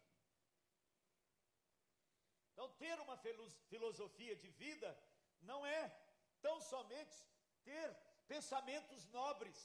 Então, 2.55 2.69
ter 2.75 2.99
uma 3.01 3.17
filosofia 3.69 4.35
de 4.37 4.49
vida 4.49 4.97
não 5.43 5.67
é 5.67 5.83
tão 6.41 6.61
somente 6.61 7.17
ter 7.65 7.93
pensamentos 8.29 9.05
nobres 9.09 9.61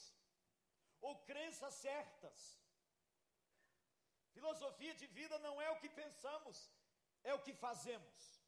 ou 0.99 1.15
crenças 1.19 1.75
certas. 1.75 2.59
Filosofia 4.31 4.95
de 4.95 5.05
vida 5.07 5.37
não 5.39 5.61
é 5.61 5.69
o 5.69 5.79
que 5.79 5.89
pensamos, 5.89 6.71
é 7.23 7.31
o 7.33 7.43
que 7.43 7.53
fazemos. 7.53 8.43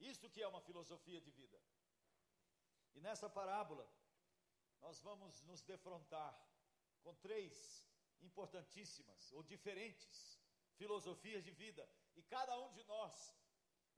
Isso 0.00 0.30
que 0.30 0.42
é 0.42 0.48
uma 0.48 0.62
filosofia 0.62 1.20
de 1.20 1.30
vida. 1.30 1.60
E 2.94 3.00
nessa 3.00 3.28
parábola, 3.28 3.86
nós 4.80 5.00
vamos 5.02 5.42
nos 5.42 5.60
defrontar 5.62 6.34
com 7.02 7.14
três 7.16 7.86
importantíssimas 8.22 9.30
ou 9.32 9.42
diferentes 9.42 10.40
filosofias 10.76 11.44
de 11.44 11.50
vida, 11.50 11.86
e 12.16 12.22
cada 12.22 12.58
um 12.60 12.72
de 12.72 12.82
nós 12.84 13.34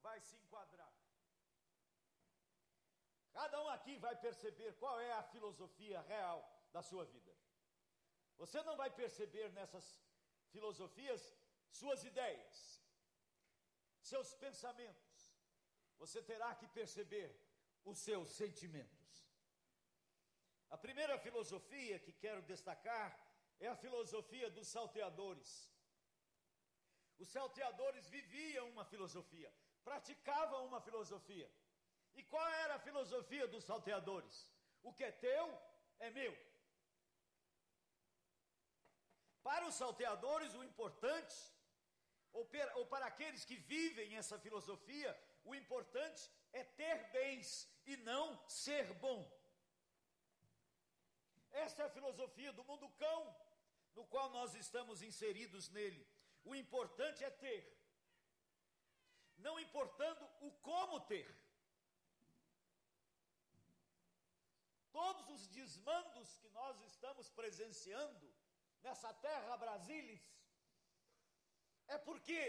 vai 0.03 0.21
se 0.21 0.37
enquadrar. 0.37 0.93
Cada 3.33 3.63
um 3.63 3.69
aqui 3.69 3.97
vai 3.99 4.15
perceber 4.17 4.73
qual 4.75 5.01
é 5.01 5.13
a 5.13 5.23
filosofia 5.23 6.01
real 6.03 6.39
da 6.73 6.83
sua 6.83 7.05
vida. 7.05 7.33
Você 8.37 8.63
não 8.63 8.77
vai 8.77 8.91
perceber 8.91 9.51
nessas 9.53 9.87
filosofias 10.51 11.23
suas 11.71 12.05
ideias, 12.05 12.83
seus 14.01 14.35
pensamentos. 14.35 15.19
Você 15.99 16.23
terá 16.23 16.55
que 16.55 16.67
perceber 16.69 17.31
os 17.85 17.99
seus 17.99 18.31
sentimentos. 18.31 19.01
A 20.71 20.79
primeira 20.79 21.19
filosofia 21.19 21.99
que 21.99 22.13
quero 22.13 22.43
destacar 22.43 23.09
é 23.59 23.69
a 23.69 23.77
filosofia 23.77 24.51
dos 24.51 24.69
salteadores. 24.69 25.71
Os 27.19 27.29
salteadores 27.29 28.09
viviam 28.09 28.69
uma 28.71 28.85
filosofia 28.85 29.53
praticavam 29.85 30.67
uma 30.67 30.81
filosofia. 30.81 31.51
E 32.15 32.23
qual 32.25 32.47
era 32.65 32.75
a 32.75 32.79
filosofia 32.79 33.47
dos 33.47 33.65
salteadores? 33.65 34.51
O 34.83 34.93
que 34.93 35.05
é 35.05 35.13
teu 35.13 35.47
é 35.99 36.11
meu. 36.11 36.37
Para 39.43 39.67
os 39.67 39.75
salteadores, 39.75 40.55
o 40.55 40.65
importante, 40.65 41.37
ou, 42.33 42.45
per, 42.47 42.71
ou 42.77 42.87
para 42.87 43.07
aqueles 43.07 43.45
que 43.45 43.57
vivem 43.57 44.17
essa 44.17 44.39
filosofia, 44.39 45.11
o 45.45 45.55
importante 45.55 46.31
é 46.53 46.63
ter 46.63 47.11
bens 47.11 47.69
e 47.87 47.97
não 47.99 48.39
ser 48.49 48.93
bom. 48.95 49.21
Essa 51.51 51.83
é 51.83 51.87
a 51.87 51.91
filosofia 51.91 52.53
do 52.53 52.65
mundo 52.65 52.89
cão, 52.91 53.37
no 53.95 54.07
qual 54.07 54.31
nós 54.31 54.55
estamos 54.55 55.03
inseridos 55.03 55.69
nele. 55.71 56.07
O 56.45 56.55
importante 56.55 57.25
é 57.25 57.31
ter 57.31 57.80
não 59.47 59.59
importando 59.59 60.25
o 60.41 60.51
como 60.69 61.01
ter. 61.13 61.29
Todos 64.93 65.29
os 65.35 65.47
desmandos 65.49 66.37
que 66.39 66.49
nós 66.51 66.81
estamos 66.83 67.31
presenciando 67.31 68.27
nessa 68.83 69.13
terra 69.15 69.57
Brasilis 69.57 70.25
é 71.87 71.99
porque 71.99 72.41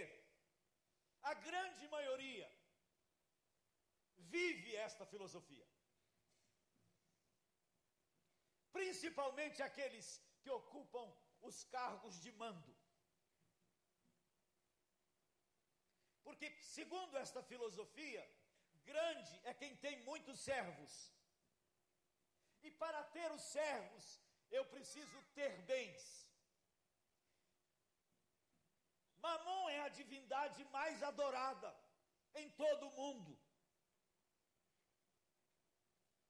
a 1.22 1.34
grande 1.34 1.88
maioria 1.88 2.50
vive 4.18 4.76
esta 4.76 5.06
filosofia. 5.06 5.68
Principalmente 8.72 9.62
aqueles 9.62 10.08
que 10.42 10.50
ocupam 10.50 11.06
os 11.42 11.64
cargos 11.66 12.20
de 12.20 12.32
mando. 12.32 12.71
Porque, 16.32 16.50
segundo 16.64 17.18
esta 17.18 17.42
filosofia, 17.44 18.22
grande 18.86 19.34
é 19.44 19.54
quem 19.54 19.76
tem 19.86 19.96
muitos 20.10 20.40
servos. 20.40 20.92
E 22.64 22.72
para 22.84 23.02
ter 23.16 23.30
os 23.38 23.42
servos, 23.58 24.06
eu 24.50 24.64
preciso 24.74 25.22
ter 25.40 25.52
bens. 25.72 26.04
Mamon 29.18 29.70
é 29.72 29.82
a 29.82 29.90
divindade 29.90 30.64
mais 30.78 31.04
adorada 31.04 31.70
em 32.42 32.50
todo 32.52 32.88
o 32.88 32.96
mundo. 33.02 33.38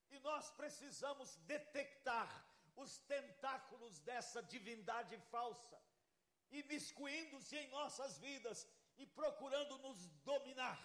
E 0.09 0.17
nós 0.29 0.49
precisamos 0.61 1.35
detectar 1.53 2.29
os 2.75 2.97
tentáculos 3.15 3.99
dessa 3.99 4.41
divindade 4.41 5.15
falsa, 5.29 5.79
imiscuindo-se 6.49 7.55
em 7.55 7.67
nossas 7.69 8.17
vidas 8.17 8.67
e 9.01 9.05
procurando 9.19 9.77
nos 9.79 9.99
dominar, 10.29 10.79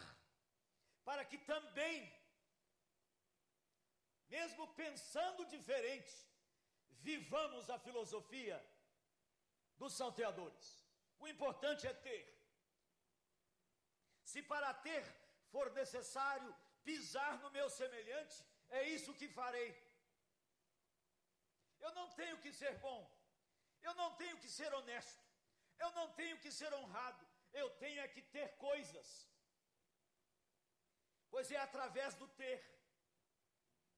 para 1.04 1.24
que 1.24 1.38
também, 1.52 1.98
mesmo 4.28 4.66
pensando 4.74 5.44
diferente, 5.56 6.14
vivamos 7.08 7.68
a 7.70 7.78
filosofia 7.78 8.58
dos 9.76 9.92
salteadores. 10.00 10.68
O 11.18 11.28
importante 11.28 11.86
é 11.86 11.94
ter. 12.06 12.24
Se 14.24 14.42
para 14.42 14.72
ter 14.86 15.04
for 15.52 15.70
necessário 15.72 16.54
pisar 16.82 17.38
no 17.42 17.50
meu 17.50 17.68
semelhante, 17.68 18.36
é 18.70 18.82
isso 18.96 19.14
que 19.14 19.28
farei. 19.28 19.70
Eu 21.84 21.92
não 21.98 22.08
tenho 22.20 22.38
que 22.44 22.52
ser 22.52 22.74
bom, 22.78 23.00
eu 23.82 23.94
não 23.94 24.10
tenho 24.16 24.36
que 24.38 24.48
ser 24.48 24.72
honesto, 24.74 25.22
eu 25.78 25.90
não 25.92 26.12
tenho 26.14 26.38
que 26.38 26.50
ser 26.50 26.72
honrado, 26.74 27.25
eu 27.62 27.68
tenho 27.82 28.00
é 28.04 28.08
que 28.14 28.22
ter 28.36 28.48
coisas. 28.66 29.08
Pois 31.32 31.50
é 31.50 31.60
através 31.68 32.14
do 32.22 32.26
ter 32.42 32.58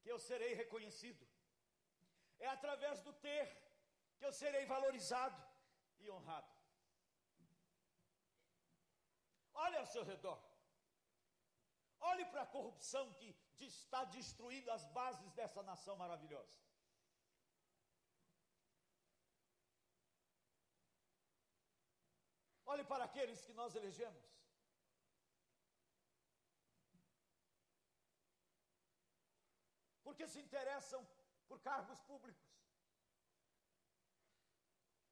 que 0.00 0.08
eu 0.14 0.18
serei 0.28 0.52
reconhecido. 0.62 1.24
É 2.38 2.48
através 2.56 3.00
do 3.06 3.12
ter 3.26 3.46
que 4.16 4.24
eu 4.28 4.32
serei 4.32 4.64
valorizado 4.74 5.40
e 6.04 6.10
honrado. 6.10 6.52
Olhe 9.64 9.76
ao 9.76 9.86
seu 9.94 10.04
redor. 10.12 10.40
Olhe 12.10 12.24
para 12.26 12.42
a 12.42 12.52
corrupção 12.56 13.04
que 13.14 13.36
está 13.58 14.04
destruindo 14.04 14.70
as 14.70 14.84
bases 14.98 15.32
dessa 15.32 15.62
nação 15.62 15.96
maravilhosa. 15.96 16.67
Olhe 22.72 22.84
para 22.92 23.04
aqueles 23.08 23.40
que 23.46 23.54
nós 23.60 23.74
elegemos. 23.80 24.24
Porque 30.04 30.26
se 30.32 30.40
interessam 30.46 31.00
por 31.48 31.58
cargos 31.68 32.00
públicos. 32.10 32.50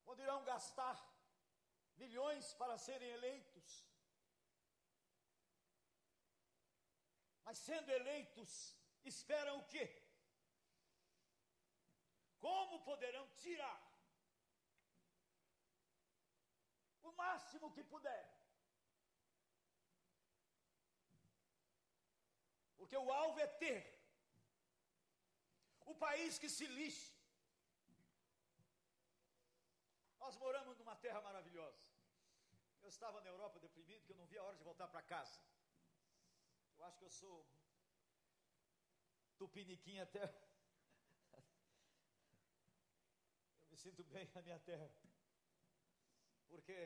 Quando 0.05 0.21
irão 0.25 0.39
gastar 0.51 0.97
milhões 2.03 2.53
para 2.61 2.77
serem 2.77 3.09
eleitos. 3.17 3.67
Mas 7.45 7.57
sendo 7.57 7.89
eleitos, 7.99 8.51
esperam 9.03 9.57
o 9.59 9.67
quê? 9.73 9.85
Como 12.39 12.83
poderão 12.89 13.25
tirar 13.43 13.79
o 17.03 17.06
máximo 17.21 17.73
que 17.75 17.83
puderem? 17.93 18.37
Porque 22.79 22.97
o 23.05 23.11
alvo 23.21 23.39
é 23.45 23.47
ter 23.65 23.79
o 25.91 25.95
país 26.05 26.37
que 26.41 26.49
se 26.57 26.65
lixe. 26.79 27.11
Nós 30.21 30.35
moramos 30.43 30.77
numa 30.79 30.95
terra 31.05 31.21
maravilhosa. 31.27 31.85
Eu 32.83 32.89
estava 32.89 33.19
na 33.21 33.29
Europa 33.29 33.59
deprimido, 33.59 34.05
que 34.05 34.13
eu 34.13 34.19
não 34.21 34.27
via 34.31 34.41
a 34.41 34.45
hora 34.45 34.57
de 34.57 34.67
voltar 34.69 34.87
para 34.87 35.01
casa. 35.13 35.39
Eu 36.77 36.83
acho 36.85 36.99
que 36.99 37.05
eu 37.05 37.09
sou 37.09 37.37
tupiniquim 39.37 39.99
até. 39.99 40.23
Eu 43.61 43.71
me 43.71 43.77
sinto 43.77 44.03
bem 44.05 44.29
na 44.33 44.41
minha 44.41 44.59
terra. 44.59 44.89
Porque 46.47 46.77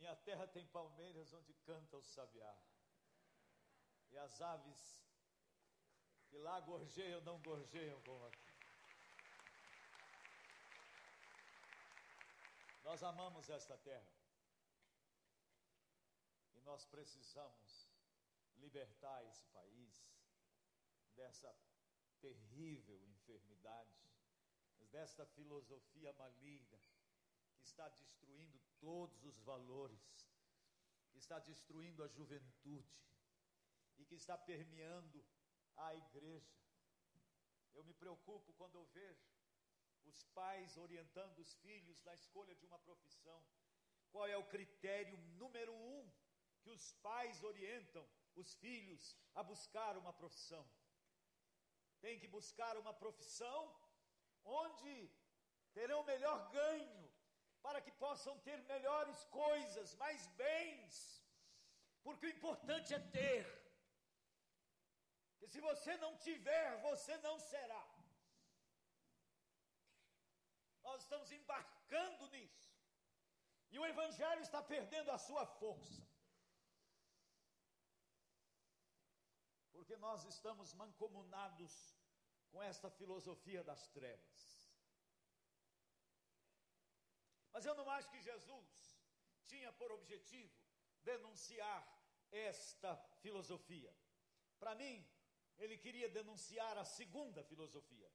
minha 0.00 0.16
terra 0.16 0.46
tem 0.48 0.66
palmeiras 0.66 1.32
onde 1.34 1.52
canta 1.68 1.96
o 1.98 2.02
sabiá. 2.02 2.56
E 4.10 4.16
as 4.16 4.40
aves 4.40 5.04
que 6.28 6.38
lá 6.38 6.58
gorjeiam 6.60 7.20
não 7.20 7.38
gorjeiam 7.42 8.00
como 8.02 8.24
aqui. 8.24 8.50
Nós 12.82 13.02
amamos 13.02 13.50
esta 13.50 13.76
terra. 13.76 14.12
E 16.54 16.60
nós 16.62 16.86
precisamos 16.86 17.88
libertar 18.56 19.22
esse 19.26 19.44
país 19.48 20.02
dessa 21.14 21.54
terrível 22.20 22.98
enfermidade, 23.06 23.94
desta 24.90 25.26
filosofia 25.26 26.12
maligna 26.14 26.80
está 27.62 27.88
destruindo 27.88 28.58
todos 28.80 29.24
os 29.24 29.38
valores, 29.40 30.28
que 31.10 31.18
está 31.18 31.38
destruindo 31.38 32.02
a 32.02 32.08
juventude 32.08 33.00
e 33.98 34.04
que 34.04 34.14
está 34.14 34.36
permeando 34.36 35.24
a 35.76 35.94
igreja. 35.94 36.58
Eu 37.74 37.84
me 37.84 37.94
preocupo 37.94 38.52
quando 38.54 38.76
eu 38.76 38.84
vejo 38.86 39.30
os 40.04 40.22
pais 40.38 40.76
orientando 40.76 41.38
os 41.38 41.54
filhos 41.56 42.02
na 42.02 42.14
escolha 42.14 42.54
de 42.54 42.64
uma 42.66 42.78
profissão. 42.78 43.44
Qual 44.10 44.26
é 44.26 44.36
o 44.36 44.48
critério 44.48 45.16
número 45.42 45.72
um 45.72 46.10
que 46.62 46.70
os 46.70 46.92
pais 46.94 47.42
orientam 47.42 48.06
os 48.34 48.54
filhos 48.56 49.16
a 49.34 49.42
buscar 49.42 49.96
uma 49.96 50.12
profissão? 50.12 50.68
Tem 52.00 52.18
que 52.18 52.26
buscar 52.26 52.76
uma 52.76 52.92
profissão 52.94 53.76
onde 54.44 55.10
terão 55.72 56.02
melhor 56.04 56.50
ganho, 56.50 57.09
para 57.62 57.80
que 57.80 57.92
possam 57.92 58.38
ter 58.40 58.58
melhores 58.62 59.24
coisas, 59.24 59.94
mais 59.96 60.26
bens, 60.44 61.24
porque 62.02 62.26
o 62.26 62.36
importante 62.36 62.94
é 62.94 62.98
ter. 62.98 63.46
E 65.42 65.46
se 65.46 65.60
você 65.60 65.96
não 65.96 66.16
tiver, 66.18 66.80
você 66.82 67.16
não 67.18 67.38
será. 67.38 67.86
Nós 70.82 71.02
estamos 71.02 71.30
embarcando 71.32 72.28
nisso. 72.28 72.70
E 73.70 73.78
o 73.78 73.86
Evangelho 73.86 74.40
está 74.42 74.62
perdendo 74.62 75.10
a 75.10 75.18
sua 75.18 75.46
força. 75.46 76.02
Porque 79.72 79.96
nós 79.96 80.24
estamos 80.24 80.72
mancomunados 80.74 81.72
com 82.50 82.62
esta 82.62 82.90
filosofia 82.90 83.62
das 83.62 83.86
trevas. 83.88 84.59
Mas 87.60 87.66
eu 87.66 87.74
não 87.74 87.90
acho 87.90 88.08
que 88.08 88.22
Jesus 88.22 88.68
tinha 89.46 89.70
por 89.78 89.92
objetivo 89.92 90.58
denunciar 91.08 91.80
esta 92.32 92.92
filosofia. 93.22 93.94
Para 94.58 94.74
mim, 94.74 94.94
ele 95.58 95.76
queria 95.76 96.08
denunciar 96.08 96.78
a 96.78 96.86
segunda 96.86 97.44
filosofia. 97.44 98.10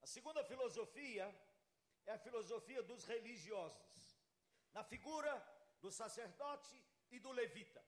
A 0.00 0.06
segunda 0.06 0.44
filosofia 0.44 1.26
é 2.06 2.12
a 2.12 2.22
filosofia 2.26 2.84
dos 2.84 3.02
religiosos, 3.04 4.00
na 4.72 4.84
figura 4.84 5.32
do 5.80 5.90
sacerdote 5.90 6.80
e 7.10 7.18
do 7.18 7.32
levita. 7.32 7.84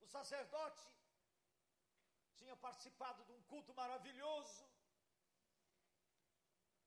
O 0.00 0.06
sacerdote 0.16 0.84
tinha 2.34 2.56
participado 2.56 3.22
de 3.22 3.30
um 3.30 3.42
culto 3.42 3.72
maravilhoso. 3.72 4.66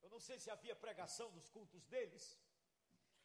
Eu 0.01 0.09
não 0.09 0.19
sei 0.19 0.39
se 0.39 0.49
havia 0.49 0.75
pregação 0.75 1.29
nos 1.31 1.49
cultos 1.49 1.85
deles, 1.85 2.25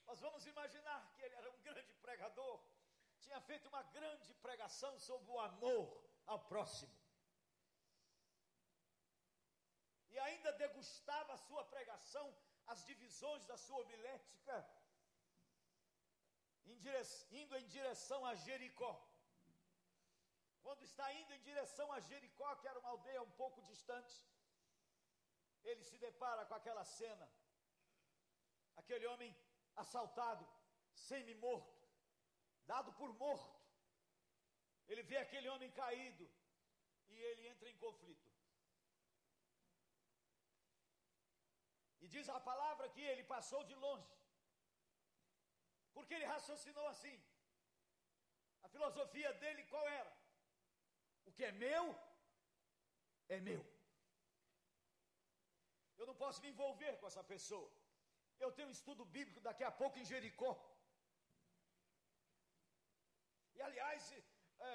mas 0.05 0.21
vamos 0.21 0.47
imaginar 0.47 1.01
que 1.15 1.23
ele 1.23 1.35
era 1.35 1.51
um 1.51 1.61
grande 1.69 1.95
pregador, 1.95 2.61
tinha 3.19 3.41
feito 3.41 3.69
uma 3.69 3.83
grande 3.99 4.33
pregação 4.35 4.99
sobre 4.99 5.31
o 5.31 5.39
amor 5.41 5.87
ao 6.27 6.41
próximo. 6.53 6.95
e 10.17 10.19
ainda 10.27 10.51
degustava 10.65 11.33
a 11.35 11.43
sua 11.47 11.62
pregação, 11.73 12.27
as 12.73 12.83
divisões 12.91 13.45
da 13.51 13.57
sua 13.65 13.81
homilética, 13.83 14.55
indo 17.41 17.55
em 17.59 17.67
direção 17.75 18.21
a 18.31 18.35
Jericó. 18.35 18.93
Quando 20.62 20.83
está 20.91 21.07
indo 21.21 21.35
em 21.35 21.43
direção 21.49 21.87
a 21.93 22.01
Jericó, 22.09 22.49
que 22.57 22.67
era 22.67 22.79
uma 22.83 22.93
aldeia 22.95 23.23
um 23.23 23.35
pouco 23.43 23.61
distante, 23.71 24.15
ele 25.70 25.83
se 25.88 25.98
depara 26.07 26.44
com 26.46 26.55
aquela 26.55 26.85
cena. 26.85 27.26
Aquele 28.76 29.07
homem 29.12 29.31
assaltado, 29.83 30.44
semi-morto, 31.07 31.85
dado 32.72 32.92
por 33.00 33.12
morto. 33.24 33.55
Ele 34.88 35.02
vê 35.02 35.16
aquele 35.18 35.48
homem 35.48 35.70
caído 35.83 36.26
e 37.09 37.16
ele 37.29 37.48
entra 37.52 37.68
em 37.68 37.79
conflito. 37.85 38.31
E 42.00 42.09
diz 42.09 42.29
a 42.29 42.40
palavra 42.50 42.88
que 42.88 43.00
ele 43.00 43.24
passou 43.24 43.62
de 43.64 43.74
longe. 43.74 44.12
Porque 45.92 46.14
ele 46.14 46.33
raciocinou 46.35 46.87
assim. 46.88 47.16
A 48.62 48.68
filosofia 48.68 49.33
dele 49.42 49.64
qual 49.64 49.88
era? 49.88 50.12
O 51.24 51.33
que 51.33 51.44
é 51.44 51.52
meu, 51.52 51.85
é 53.29 53.40
meu. 53.40 53.76
Eu 56.00 56.06
não 56.11 56.16
posso 56.22 56.40
me 56.42 56.50
envolver 56.52 56.94
com 57.00 57.06
essa 57.11 57.22
pessoa. 57.32 57.70
Eu 58.44 58.50
tenho 58.56 58.68
um 58.68 58.76
estudo 58.78 59.04
bíblico 59.16 59.40
daqui 59.48 59.64
a 59.64 59.72
pouco 59.80 59.98
em 59.98 60.09
Jericó. 60.12 60.52
E 63.56 63.62
aliás, 63.68 64.02
é, 64.59 64.72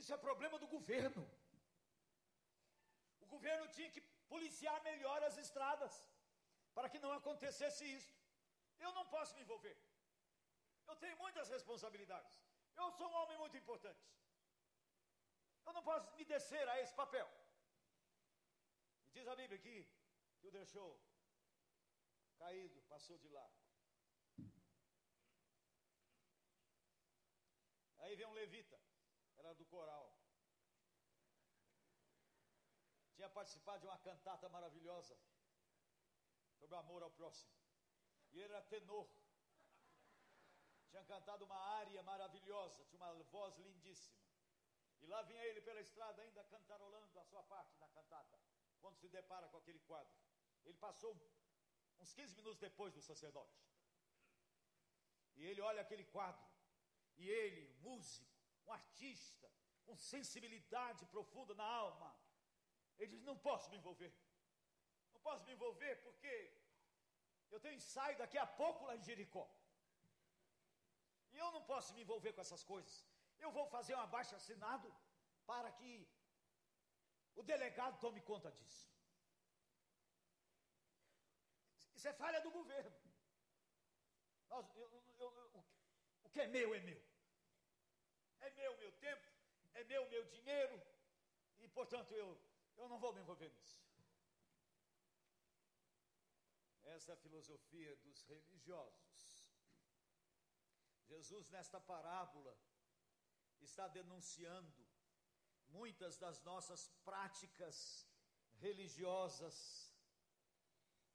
isso 0.00 0.12
é 0.14 0.26
problema 0.28 0.58
do 0.62 0.68
governo. 0.76 1.22
O 3.24 3.26
governo 3.34 3.66
tinha 3.76 3.90
que 3.94 4.02
policiar 4.32 4.78
melhor 4.90 5.20
as 5.28 5.36
estradas 5.44 5.94
para 6.76 6.88
que 6.92 7.02
não 7.04 7.12
acontecesse 7.12 7.84
isso. 7.98 8.14
Eu 8.78 8.92
não 8.98 9.06
posso 9.14 9.34
me 9.36 9.42
envolver. 9.42 9.76
Eu 10.90 10.96
tenho 11.02 11.16
muitas 11.24 11.48
responsabilidades. 11.56 12.34
Eu 12.76 12.90
sou 12.98 13.08
um 13.08 13.16
homem 13.20 13.36
muito 13.42 13.56
importante. 13.62 14.04
Eu 15.66 15.72
não 15.72 15.82
posso 15.82 16.06
me 16.16 16.24
descer 16.24 16.66
a 16.68 16.80
esse 16.82 16.94
papel. 17.02 17.28
Diz 19.12 19.26
a 19.26 19.36
Bíblia 19.40 19.58
aqui 19.58 19.78
que 20.40 20.48
o 20.48 20.52
deixou 20.58 20.90
caído, 22.38 22.82
passou 22.92 23.18
de 23.18 23.28
lá. 23.28 23.46
Aí 27.98 28.16
vem 28.16 28.26
um 28.26 28.32
levita, 28.32 28.80
era 29.36 29.52
do 29.54 29.66
coral. 29.66 30.06
Tinha 33.14 33.28
participado 33.28 33.80
de 33.80 33.86
uma 33.86 33.98
cantata 33.98 34.48
maravilhosa 34.48 35.16
sobre 36.58 36.76
amor 36.76 37.02
ao 37.02 37.10
próximo. 37.10 37.52
E 38.32 38.40
ele 38.40 38.52
era 38.54 38.62
tenor. 38.62 39.08
Tinha 40.88 41.04
cantado 41.04 41.44
uma 41.44 41.60
área 41.80 42.02
maravilhosa, 42.02 42.84
tinha 42.86 43.00
uma 43.02 43.12
voz 43.24 43.56
lindíssima. 43.58 44.18
E 45.02 45.06
lá 45.06 45.22
vinha 45.22 45.44
ele 45.44 45.60
pela 45.60 45.80
estrada, 45.80 46.22
ainda 46.22 46.42
cantarolando 46.44 47.18
a 47.18 47.24
sua 47.24 47.42
parte 47.44 47.78
na 47.78 47.88
cantata, 47.90 48.38
quando 48.80 48.96
se 49.02 49.08
depara 49.08 49.48
com 49.48 49.58
aquele 49.58 49.80
quadro. 49.90 50.14
Ele 50.64 50.78
passou 50.86 51.12
uns 52.00 52.12
15 52.12 52.34
minutos 52.40 52.60
depois 52.68 52.92
do 52.94 53.02
sacerdote. 53.10 53.58
E 55.36 55.44
ele 55.50 55.60
olha 55.70 55.82
aquele 55.82 56.04
quadro. 56.16 56.44
E 57.16 57.28
ele, 57.28 57.62
músico, 57.86 58.26
um 58.66 58.72
artista, 58.72 59.48
com 59.84 59.96
sensibilidade 59.96 61.04
profunda 61.14 61.54
na 61.60 61.68
alma, 61.84 62.10
ele 62.98 63.10
diz: 63.14 63.22
Não 63.30 63.36
posso 63.48 63.70
me 63.70 63.78
envolver. 63.80 64.12
Não 65.14 65.20
posso 65.28 65.44
me 65.46 65.52
envolver 65.56 65.94
porque 66.06 66.34
eu 67.50 67.60
tenho 67.60 67.80
ensaio 67.82 68.16
daqui 68.22 68.38
a 68.38 68.46
pouco 68.46 68.86
lá 68.88 68.94
em 68.96 69.06
Jericó. 69.08 69.46
E 71.32 71.38
eu 71.38 71.50
não 71.56 71.62
posso 71.72 71.94
me 71.94 72.02
envolver 72.04 72.32
com 72.32 72.42
essas 72.46 72.62
coisas. 72.72 72.94
Eu 73.44 73.50
vou 73.56 73.66
fazer 73.74 73.94
um 73.94 74.04
abaixo 74.08 74.34
assinado 74.34 74.88
para 75.50 75.70
que 75.78 75.90
o 77.34 77.42
delegado 77.42 78.00
tome 78.00 78.20
conta 78.20 78.50
disso. 78.52 78.90
Isso 81.94 82.08
é 82.08 82.12
falha 82.12 82.40
do 82.40 82.50
governo. 82.50 82.98
Nós, 84.48 84.66
eu, 84.76 84.90
eu, 85.18 85.32
eu, 85.54 85.64
o 86.24 86.30
que 86.30 86.40
é 86.40 86.46
meu 86.46 86.74
é 86.74 86.80
meu. 86.80 87.02
É 88.40 88.50
meu 88.50 88.76
meu 88.78 88.92
tempo, 88.92 89.28
é 89.74 89.84
meu 89.84 90.08
meu 90.08 90.24
dinheiro, 90.24 90.82
e 91.58 91.68
portanto 91.68 92.12
eu, 92.14 92.40
eu 92.78 92.88
não 92.88 92.98
vou 92.98 93.12
me 93.12 93.20
envolver 93.20 93.50
nisso. 93.50 93.78
Essa 96.82 97.12
é 97.12 97.14
a 97.14 97.18
filosofia 97.18 97.94
dos 97.96 98.22
religiosos. 98.22 99.46
Jesus, 101.06 101.48
nesta 101.50 101.80
parábola, 101.80 102.56
está 103.60 103.86
denunciando 103.88 104.89
muitas 105.70 106.16
das 106.16 106.42
nossas 106.42 106.88
práticas 107.04 108.06
religiosas 108.58 109.56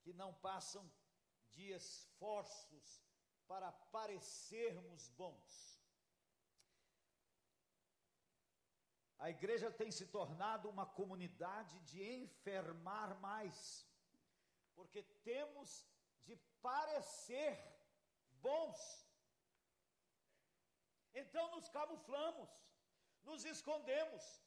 que 0.01 0.13
não 0.13 0.33
passam 0.33 0.89
de 1.53 1.71
esforços 1.71 3.03
para 3.47 3.71
parecermos 3.71 5.07
bons. 5.09 5.75
A 9.17 9.29
igreja 9.29 9.71
tem 9.71 9.91
se 9.91 10.05
tornado 10.07 10.69
uma 10.69 10.85
comunidade 10.85 11.79
de 11.81 12.03
enfermar 12.03 13.19
mais 13.19 13.87
porque 14.75 15.01
temos 15.23 15.85
de 16.25 16.35
parecer 16.61 17.57
bons. 18.41 18.79
Então 21.13 21.49
nos 21.51 21.69
camuflamos, 21.69 22.49
nos 23.23 23.45
escondemos. 23.45 24.44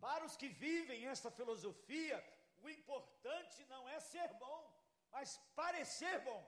Para 0.00 0.24
os 0.24 0.36
que 0.40 0.48
vivem 0.48 1.06
esta 1.06 1.30
filosofia, 1.30 2.18
o 2.62 2.68
importante 2.68 3.64
não 3.72 3.88
é 3.88 3.98
ser 4.00 4.28
bom, 4.44 4.60
mas 5.10 5.36
parecer 5.54 6.16
bom. 6.20 6.42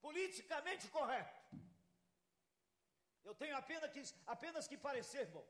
Politicamente 0.00 0.88
correto. 0.88 1.38
Eu 3.24 3.34
tenho 3.34 3.56
apenas 3.56 3.90
que, 3.92 4.02
apenas 4.26 4.66
que 4.66 4.76
parecer 4.76 5.26
bom. 5.26 5.46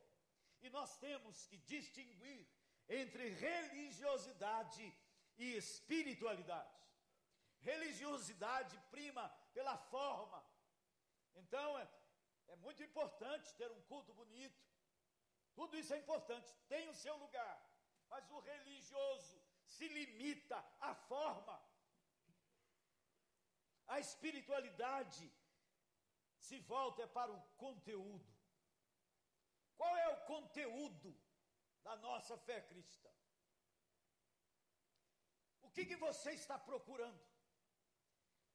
E 0.61 0.69
nós 0.71 0.97
temos 0.99 1.47
que 1.47 1.57
distinguir 1.59 2.47
entre 2.89 3.29
religiosidade 3.31 4.93
e 5.37 5.57
espiritualidade. 5.57 6.77
Religiosidade 7.61 8.77
prima 8.91 9.29
pela 9.53 9.77
forma. 9.77 10.45
Então 11.37 11.79
é, 12.49 12.57
muito 12.57 12.83
importante 12.83 13.55
ter 13.55 13.71
um 13.71 13.83
culto 13.83 14.13
bonito. 14.13 14.63
Tudo 15.55 15.77
isso 15.77 15.93
é 15.95 15.99
importante, 15.99 16.55
tem 16.69 16.89
o 16.89 16.95
seu 16.95 17.17
lugar. 17.17 17.57
Mas 18.09 18.31
o 18.31 18.41
religioso 18.41 19.41
se 19.67 19.87
limita 19.89 20.59
à 20.81 20.95
forma. 20.95 21.57
A 23.87 23.99
espiritualidade 24.01 25.31
se 26.39 26.59
volta 26.61 27.07
para 27.07 27.33
o 27.33 27.41
conteúdo. 27.65 28.33
Qual 29.77 29.97
é 29.97 30.09
o 30.09 30.21
conteúdo 30.27 31.11
da 31.89 31.97
nossa 31.97 32.37
fé 32.37 32.61
cristã. 32.61 33.11
O 35.63 35.71
que, 35.71 35.87
que 35.87 35.97
você 35.97 36.33
está 36.33 36.59
procurando? 36.59 37.23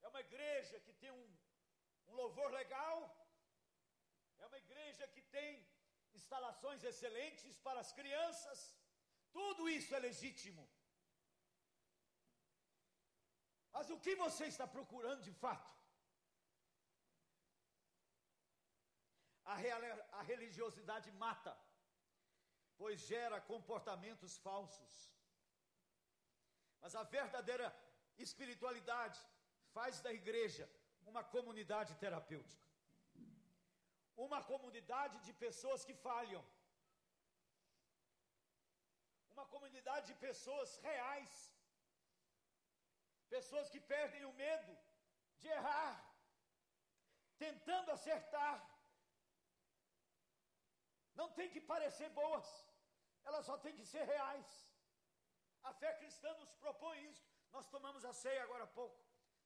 É 0.03 0.07
uma 0.07 0.21
igreja 0.21 0.79
que 0.81 0.93
tem 0.93 1.11
um, 1.11 1.37
um 2.07 2.13
louvor 2.13 2.51
legal? 2.51 2.97
Igreja 4.93 5.13
que 5.15 5.21
tem 5.37 5.51
instalações 6.19 6.81
excelentes 6.89 7.57
para 7.65 7.79
as 7.83 7.91
crianças? 7.99 8.59
Tudo 9.37 9.67
isso 9.77 9.91
é 9.97 9.99
legítimo. 9.99 10.63
Mas 13.75 13.89
o 13.89 13.99
que 14.05 14.15
você 14.23 14.45
está 14.53 14.67
procurando 14.75 15.23
de 15.29 15.33
fato? 15.43 15.71
A, 19.45 19.55
a 20.19 20.21
religiosidade 20.33 21.09
mata 21.25 21.53
pois 22.77 22.99
gera 23.11 23.39
comportamentos 23.53 24.37
falsos. 24.47 24.93
Mas 26.81 26.95
a 27.01 27.03
verdadeira 27.03 27.67
espiritualidade 28.17 29.19
faz 29.75 30.01
da 30.05 30.11
igreja 30.21 30.65
uma 31.05 31.23
comunidade 31.35 31.95
terapêutica. 32.03 32.72
Uma 34.15 34.41
comunidade 34.51 35.17
de 35.25 35.33
pessoas 35.45 35.85
que 35.87 35.95
falham. 36.07 36.43
Uma 39.35 39.45
comunidade 39.53 40.07
de 40.07 40.15
pessoas 40.27 40.77
reais. 40.87 41.31
Pessoas 43.29 43.69
que 43.69 43.79
perdem 43.79 44.25
o 44.25 44.33
medo 44.33 44.77
de 45.39 45.47
errar, 45.47 45.95
tentando 47.37 47.91
acertar. 47.91 48.57
Não 51.15 51.29
tem 51.37 51.49
que 51.49 51.61
parecer 51.73 52.09
boas 52.09 52.47
elas 53.25 53.45
só 53.45 53.57
têm 53.63 53.75
que 53.79 53.85
ser 53.93 54.03
reais. 54.13 54.49
A 55.69 55.73
fé 55.81 55.91
cristã 55.99 56.29
nos 56.41 56.51
propõe 56.63 56.97
isso. 57.09 57.25
Nós 57.51 57.67
tomamos 57.73 58.03
a 58.05 58.13
ceia 58.13 58.43
agora 58.43 58.63
há 58.65 58.71
pouco. 58.81 58.99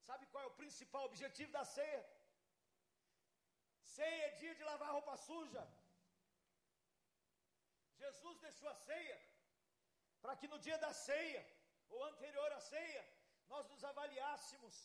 Sabe 0.08 0.26
qual 0.28 0.44
é 0.44 0.48
o 0.48 0.58
principal 0.62 1.04
objetivo 1.06 1.52
da 1.52 1.64
ceia? 1.64 2.02
Ceia 3.98 4.26
é 4.28 4.36
dia 4.42 4.54
de 4.60 4.64
lavar 4.70 4.92
roupa 4.98 5.16
suja. 5.28 5.64
Jesus 8.04 8.38
deixou 8.46 8.70
a 8.74 8.78
ceia 8.88 9.18
para 10.22 10.36
que 10.40 10.48
no 10.52 10.60
dia 10.66 10.78
da 10.84 10.92
ceia, 11.08 11.42
ou 11.90 12.04
anterior 12.12 12.52
à 12.58 12.60
ceia, 12.74 13.04
nós 13.52 13.66
nos 13.72 13.84
avaliássemos 13.92 14.76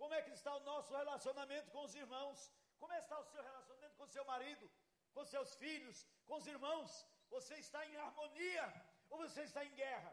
como 0.00 0.14
é 0.18 0.22
que 0.26 0.34
está 0.38 0.52
o 0.56 0.64
nosso 0.70 0.90
relacionamento 1.00 1.70
com 1.74 1.82
os 1.88 1.94
irmãos, 2.02 2.38
como 2.80 2.92
é 2.96 2.98
está 3.04 3.16
o 3.24 3.28
seu 3.32 3.42
relacionamento 3.48 3.96
com 4.00 4.06
seu 4.16 4.24
marido, 4.32 4.66
com 5.14 5.24
seus 5.34 5.54
filhos, 5.62 5.98
com 6.26 6.36
os 6.40 6.46
irmãos, 6.54 6.90
você 7.34 7.54
está 7.64 7.80
em 7.86 7.96
harmonia 7.96 8.66
ou 9.10 9.18
você 9.24 9.42
está 9.48 9.64
em 9.68 9.74
guerra? 9.82 10.12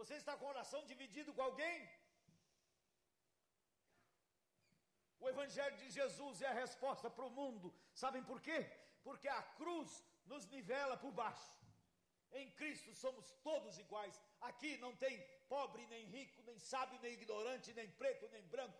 Você 0.00 0.14
está 0.20 0.32
com 0.36 0.44
o 0.44 0.48
coração 0.48 0.80
dividido 0.92 1.32
com 1.34 1.42
alguém? 1.42 1.78
O 5.24 5.28
Evangelho 5.34 5.76
de 5.82 5.88
Jesus 5.98 6.42
é 6.42 6.48
a 6.48 6.58
resposta 6.64 7.08
para 7.08 7.24
o 7.24 7.30
mundo. 7.30 7.74
Sabem 7.94 8.22
por 8.30 8.38
quê? 8.46 8.58
Porque 9.02 9.26
a 9.26 9.42
cruz 9.60 9.90
nos 10.26 10.46
nivela 10.54 10.98
por 10.98 11.12
baixo. 11.12 11.50
Em 12.40 12.50
Cristo 12.58 12.94
somos 12.94 13.30
todos 13.48 13.78
iguais. 13.78 14.20
Aqui 14.48 14.76
não 14.84 14.94
tem 15.04 15.14
pobre, 15.48 15.86
nem 15.86 16.04
rico, 16.16 16.42
nem 16.42 16.58
sábio, 16.58 17.00
nem 17.00 17.14
ignorante, 17.14 17.72
nem 17.72 17.88
preto, 18.02 18.28
nem 18.34 18.42
branco, 18.54 18.78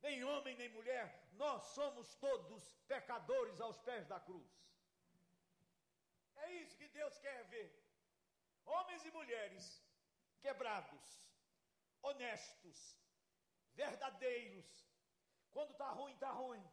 nem 0.00 0.22
homem, 0.22 0.54
nem 0.54 0.68
mulher. 0.68 1.06
Nós 1.32 1.60
somos 1.78 2.14
todos 2.26 2.62
pecadores 2.86 3.60
aos 3.60 3.80
pés 3.80 4.06
da 4.06 4.20
cruz. 4.20 4.48
É 6.36 6.52
isso 6.62 6.78
que 6.78 6.86
Deus 7.00 7.18
quer 7.18 7.42
ver. 7.46 7.70
Homens 8.64 9.04
e 9.04 9.10
mulheres 9.10 9.82
quebrados, 10.40 11.10
honestos, 12.00 12.96
verdadeiros. 13.74 14.93
Quando 15.54 15.70
está 15.70 15.88
ruim, 15.98 16.12
está 16.14 16.32
ruim. 16.32 16.64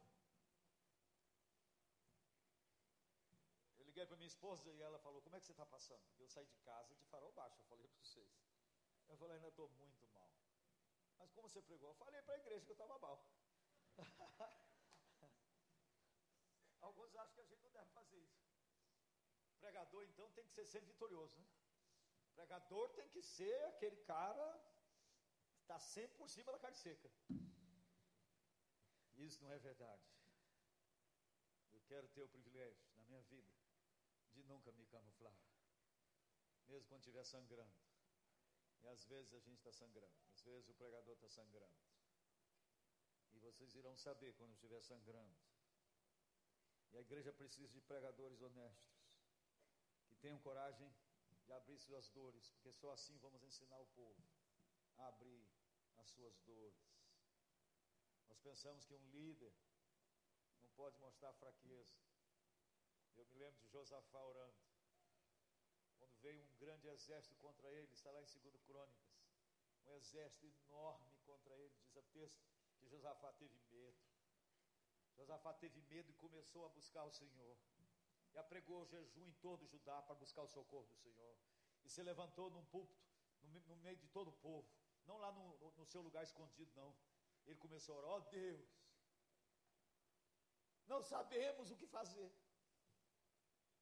Eu 3.77 3.85
liguei 3.85 4.05
para 4.07 4.17
minha 4.17 4.27
esposa 4.27 4.71
e 4.71 4.81
ela 4.81 4.97
falou: 5.05 5.21
Como 5.21 5.35
é 5.35 5.39
que 5.39 5.45
você 5.45 5.51
está 5.51 5.67
passando? 5.67 6.03
Porque 6.07 6.23
eu 6.23 6.27
saí 6.27 6.47
de 6.47 6.57
casa 6.69 6.95
de 6.95 7.05
farol 7.05 7.31
baixo, 7.31 7.61
eu 7.61 7.65
falei 7.65 7.87
para 7.93 7.99
vocês. 8.03 8.33
Eu 9.07 9.17
falei: 9.17 9.35
Ainda 9.35 9.49
estou 9.49 9.69
muito 9.69 10.07
mal. 10.07 10.31
Mas 11.19 11.31
como 11.31 11.47
você 11.47 11.61
pregou? 11.61 11.89
Eu 11.89 11.95
falei 11.95 12.23
para 12.23 12.33
a 12.33 12.39
igreja 12.39 12.65
que 12.65 12.71
eu 12.71 12.79
estava 12.79 12.97
mal. 12.97 13.23
Alguns 16.81 17.15
acham 17.15 17.35
que 17.35 17.41
a 17.41 17.49
gente 17.51 17.63
não 17.63 17.71
deve 17.71 17.91
fazer 17.91 18.17
isso. 18.17 18.41
Pregador, 19.59 20.03
então, 20.05 20.27
tem 20.31 20.43
que 20.43 20.51
ser 20.51 20.65
sempre 20.65 20.91
vitorioso, 20.91 21.37
né? 21.39 21.45
Pregador 22.33 22.89
tem 22.95 23.07
que 23.09 23.21
ser 23.21 23.63
aquele 23.65 23.97
cara 23.97 24.47
que 25.53 25.61
está 25.61 25.77
sempre 25.77 26.17
por 26.17 26.27
cima 26.27 26.51
da 26.51 26.57
carne 26.57 26.77
seca. 26.77 27.11
Isso 29.27 29.43
não 29.43 29.51
é 29.51 29.60
verdade. 29.60 30.03
Eu 31.71 31.81
quero 31.81 32.07
ter 32.10 32.23
o 32.23 32.27
privilégio 32.27 32.84
na 32.95 33.03
minha 33.03 33.21
vida 33.23 33.53
de 34.34 34.43
nunca 34.43 34.71
me 34.71 34.86
camuflar, 34.88 35.38
mesmo 36.67 36.88
quando 36.88 37.01
estiver 37.01 37.23
sangrando, 37.23 37.79
E 38.81 38.88
às 38.88 39.05
vezes 39.05 39.31
a 39.34 39.39
gente 39.39 39.57
está 39.57 39.71
sangrando, 39.71 40.17
às 40.34 40.41
vezes 40.41 40.67
o 40.69 40.73
pregador 40.73 41.13
está 41.13 41.29
sangrando. 41.29 41.77
E 43.34 43.38
vocês 43.38 43.75
irão 43.75 43.95
saber 43.95 44.34
quando 44.34 44.53
estiver 44.53 44.81
sangrando. 44.81 45.38
E 46.91 46.97
a 46.97 47.01
igreja 47.01 47.31
precisa 47.31 47.71
de 47.71 47.81
pregadores 47.81 48.41
honestos, 48.41 48.91
que 50.07 50.15
tenham 50.15 50.39
coragem 50.39 50.91
de 51.45 51.53
abrir 51.53 51.77
suas 51.77 52.10
dores, 52.10 52.49
porque 52.49 52.71
só 52.71 52.91
assim 52.91 53.17
vamos 53.19 53.43
ensinar 53.43 53.79
o 53.79 53.86
povo 53.88 54.23
a 54.97 55.07
abrir 55.10 55.47
as 55.97 56.10
suas 56.10 56.39
dores. 56.39 57.00
Nós 58.31 58.39
pensamos 58.39 58.85
que 58.85 58.93
um 58.93 59.09
líder 59.09 59.53
não 60.61 60.69
pode 60.69 60.97
mostrar 60.99 61.33
fraqueza. 61.33 61.99
Eu 63.17 63.25
me 63.25 63.35
lembro 63.35 63.59
de 63.59 63.67
Josafá 63.67 64.23
orando. 64.23 64.55
Quando 65.97 66.15
veio 66.21 66.41
um 66.41 66.55
grande 66.55 66.87
exército 66.87 67.35
contra 67.39 67.69
ele, 67.73 67.91
está 67.91 68.09
lá 68.09 68.21
em 68.21 68.25
2 68.25 68.63
Crônicas. 68.63 69.11
Um 69.85 69.91
exército 69.95 70.45
enorme 70.45 71.11
contra 71.25 71.53
ele, 71.57 71.75
diz 71.83 71.97
a 71.97 72.01
texto 72.03 72.41
que 72.79 72.87
Josafá 72.87 73.33
teve 73.33 73.59
medo. 73.69 73.99
Josafá 75.17 75.53
teve 75.53 75.81
medo 75.81 76.09
e 76.09 76.13
começou 76.13 76.65
a 76.65 76.69
buscar 76.69 77.03
o 77.03 77.11
Senhor. 77.11 77.57
E 78.31 78.37
apregou 78.37 78.83
o 78.83 78.85
jejum 78.85 79.27
em 79.27 79.33
todo 79.41 79.67
Judá 79.67 80.01
para 80.03 80.15
buscar 80.15 80.43
o 80.43 80.47
socorro 80.47 80.87
do 80.87 80.95
Senhor. 80.95 81.35
E 81.83 81.89
se 81.89 82.01
levantou 82.01 82.49
num 82.49 82.63
púlpito, 82.67 83.11
no, 83.67 83.75
meio 83.75 83.97
de 83.97 84.07
todo 84.07 84.29
o 84.29 84.39
povo. 84.39 84.71
Não 85.05 85.17
lá 85.17 85.33
no, 85.33 85.71
no 85.71 85.85
seu 85.85 86.01
lugar 86.01 86.23
escondido, 86.23 86.71
não. 86.77 86.95
Ele 87.45 87.60
começou 87.65 87.95
a 87.95 87.97
orar: 87.99 88.12
Ó 88.12 88.17
oh, 88.17 88.21
Deus, 88.38 88.69
não 90.91 91.01
sabemos 91.01 91.71
o 91.71 91.75
que 91.75 91.88
fazer. 91.88 92.32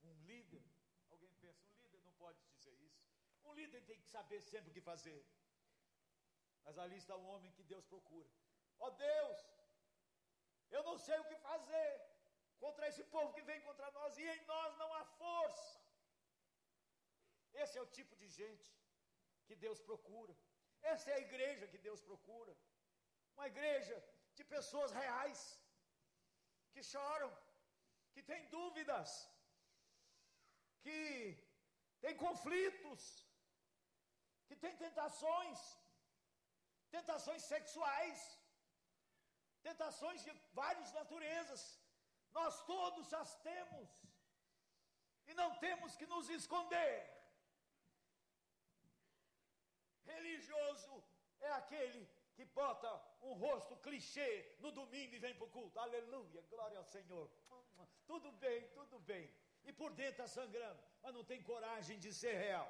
Um 0.04 0.14
líder, 0.30 0.64
alguém 1.10 1.32
pensa, 1.42 1.68
um 1.72 1.82
líder 1.84 2.02
não 2.08 2.14
pode 2.14 2.40
dizer 2.54 2.76
isso. 2.88 3.04
Um 3.44 3.54
líder 3.54 3.82
tem 3.90 4.00
que 4.00 4.08
saber 4.08 4.42
sempre 4.42 4.72
o 4.72 4.74
que 4.74 4.82
fazer. 4.82 5.22
Mas 6.64 6.78
ali 6.78 6.98
está 6.98 7.16
um 7.16 7.28
homem 7.34 7.52
que 7.52 7.64
Deus 7.64 7.86
procura. 7.86 8.30
Ó 8.80 8.88
oh, 8.88 8.92
Deus, 8.92 9.38
eu 10.72 10.84
não 10.84 10.98
sei 10.98 11.18
o 11.20 11.28
que 11.30 11.36
fazer 11.50 11.92
contra 12.64 12.88
esse 12.90 13.04
povo 13.16 13.34
que 13.34 13.42
vem 13.50 13.62
contra 13.62 13.90
nós, 13.92 14.18
e 14.18 14.26
em 14.36 14.42
nós 14.46 14.78
não 14.78 14.94
há 14.94 15.04
força. 15.06 15.80
Esse 17.54 17.78
é 17.78 17.82
o 17.82 17.94
tipo 17.98 18.16
de 18.16 18.28
gente 18.30 18.70
que 19.48 19.56
Deus 19.56 19.80
procura. 19.90 20.36
Essa 20.82 21.10
é 21.12 21.16
a 21.16 21.26
igreja 21.28 21.68
que 21.68 21.78
Deus 21.78 22.02
procura. 22.02 22.56
Uma 23.40 23.50
igreja 23.56 23.98
de 24.38 24.44
pessoas 24.54 24.92
reais, 25.02 25.42
que 26.74 26.82
choram, 26.94 27.30
que 28.14 28.22
têm 28.30 28.42
dúvidas, 28.56 29.12
que 30.86 30.98
têm 32.02 32.18
conflitos, 32.26 33.04
que 34.48 34.58
têm 34.64 34.76
tentações, 34.84 35.62
tentações 36.98 37.44
sexuais, 37.54 38.20
tentações 39.70 40.22
de 40.28 40.34
várias 40.62 40.92
naturezas. 41.00 41.64
Nós 42.40 42.62
todos 42.74 43.14
as 43.22 43.34
temos 43.50 43.90
e 45.30 45.34
não 45.42 45.50
temos 45.66 45.96
que 45.96 46.12
nos 46.14 46.30
esconder. 46.42 46.96
Religioso 50.14 50.96
é 51.40 51.52
aquele 51.62 52.02
que 52.40 52.46
bota 52.60 52.90
um 53.30 53.34
rosto 53.46 53.76
clichê 53.86 54.32
no 54.64 54.70
domingo 54.80 55.14
e 55.16 55.24
vem 55.26 55.36
para 55.38 55.48
o 55.48 55.54
culto. 55.56 55.78
Aleluia, 55.86 56.42
glória 56.54 56.78
ao 56.82 56.86
Senhor. 56.96 57.26
Tudo 58.12 58.32
bem, 58.44 58.60
tudo 58.78 58.98
bem. 59.10 59.26
E 59.70 59.74
por 59.80 59.90
dentro 60.00 60.24
está 60.24 60.28
sangrando, 60.40 60.82
mas 61.02 61.14
não 61.18 61.24
tem 61.32 61.42
coragem 61.50 61.98
de 62.06 62.12
ser 62.20 62.36
real. 62.48 62.70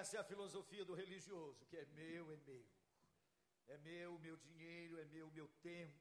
Essa 0.00 0.12
é 0.16 0.20
a 0.20 0.30
filosofia 0.32 0.84
do 0.90 0.94
religioso, 1.02 1.66
que 1.70 1.76
é 1.76 1.84
meu, 2.00 2.24
é 2.36 2.38
meu. 2.50 2.64
É 3.74 3.76
meu, 3.88 4.12
meu 4.26 4.36
dinheiro, 4.46 5.00
é 5.00 5.04
meu, 5.16 5.26
meu 5.38 5.48
tempo. 5.70 6.00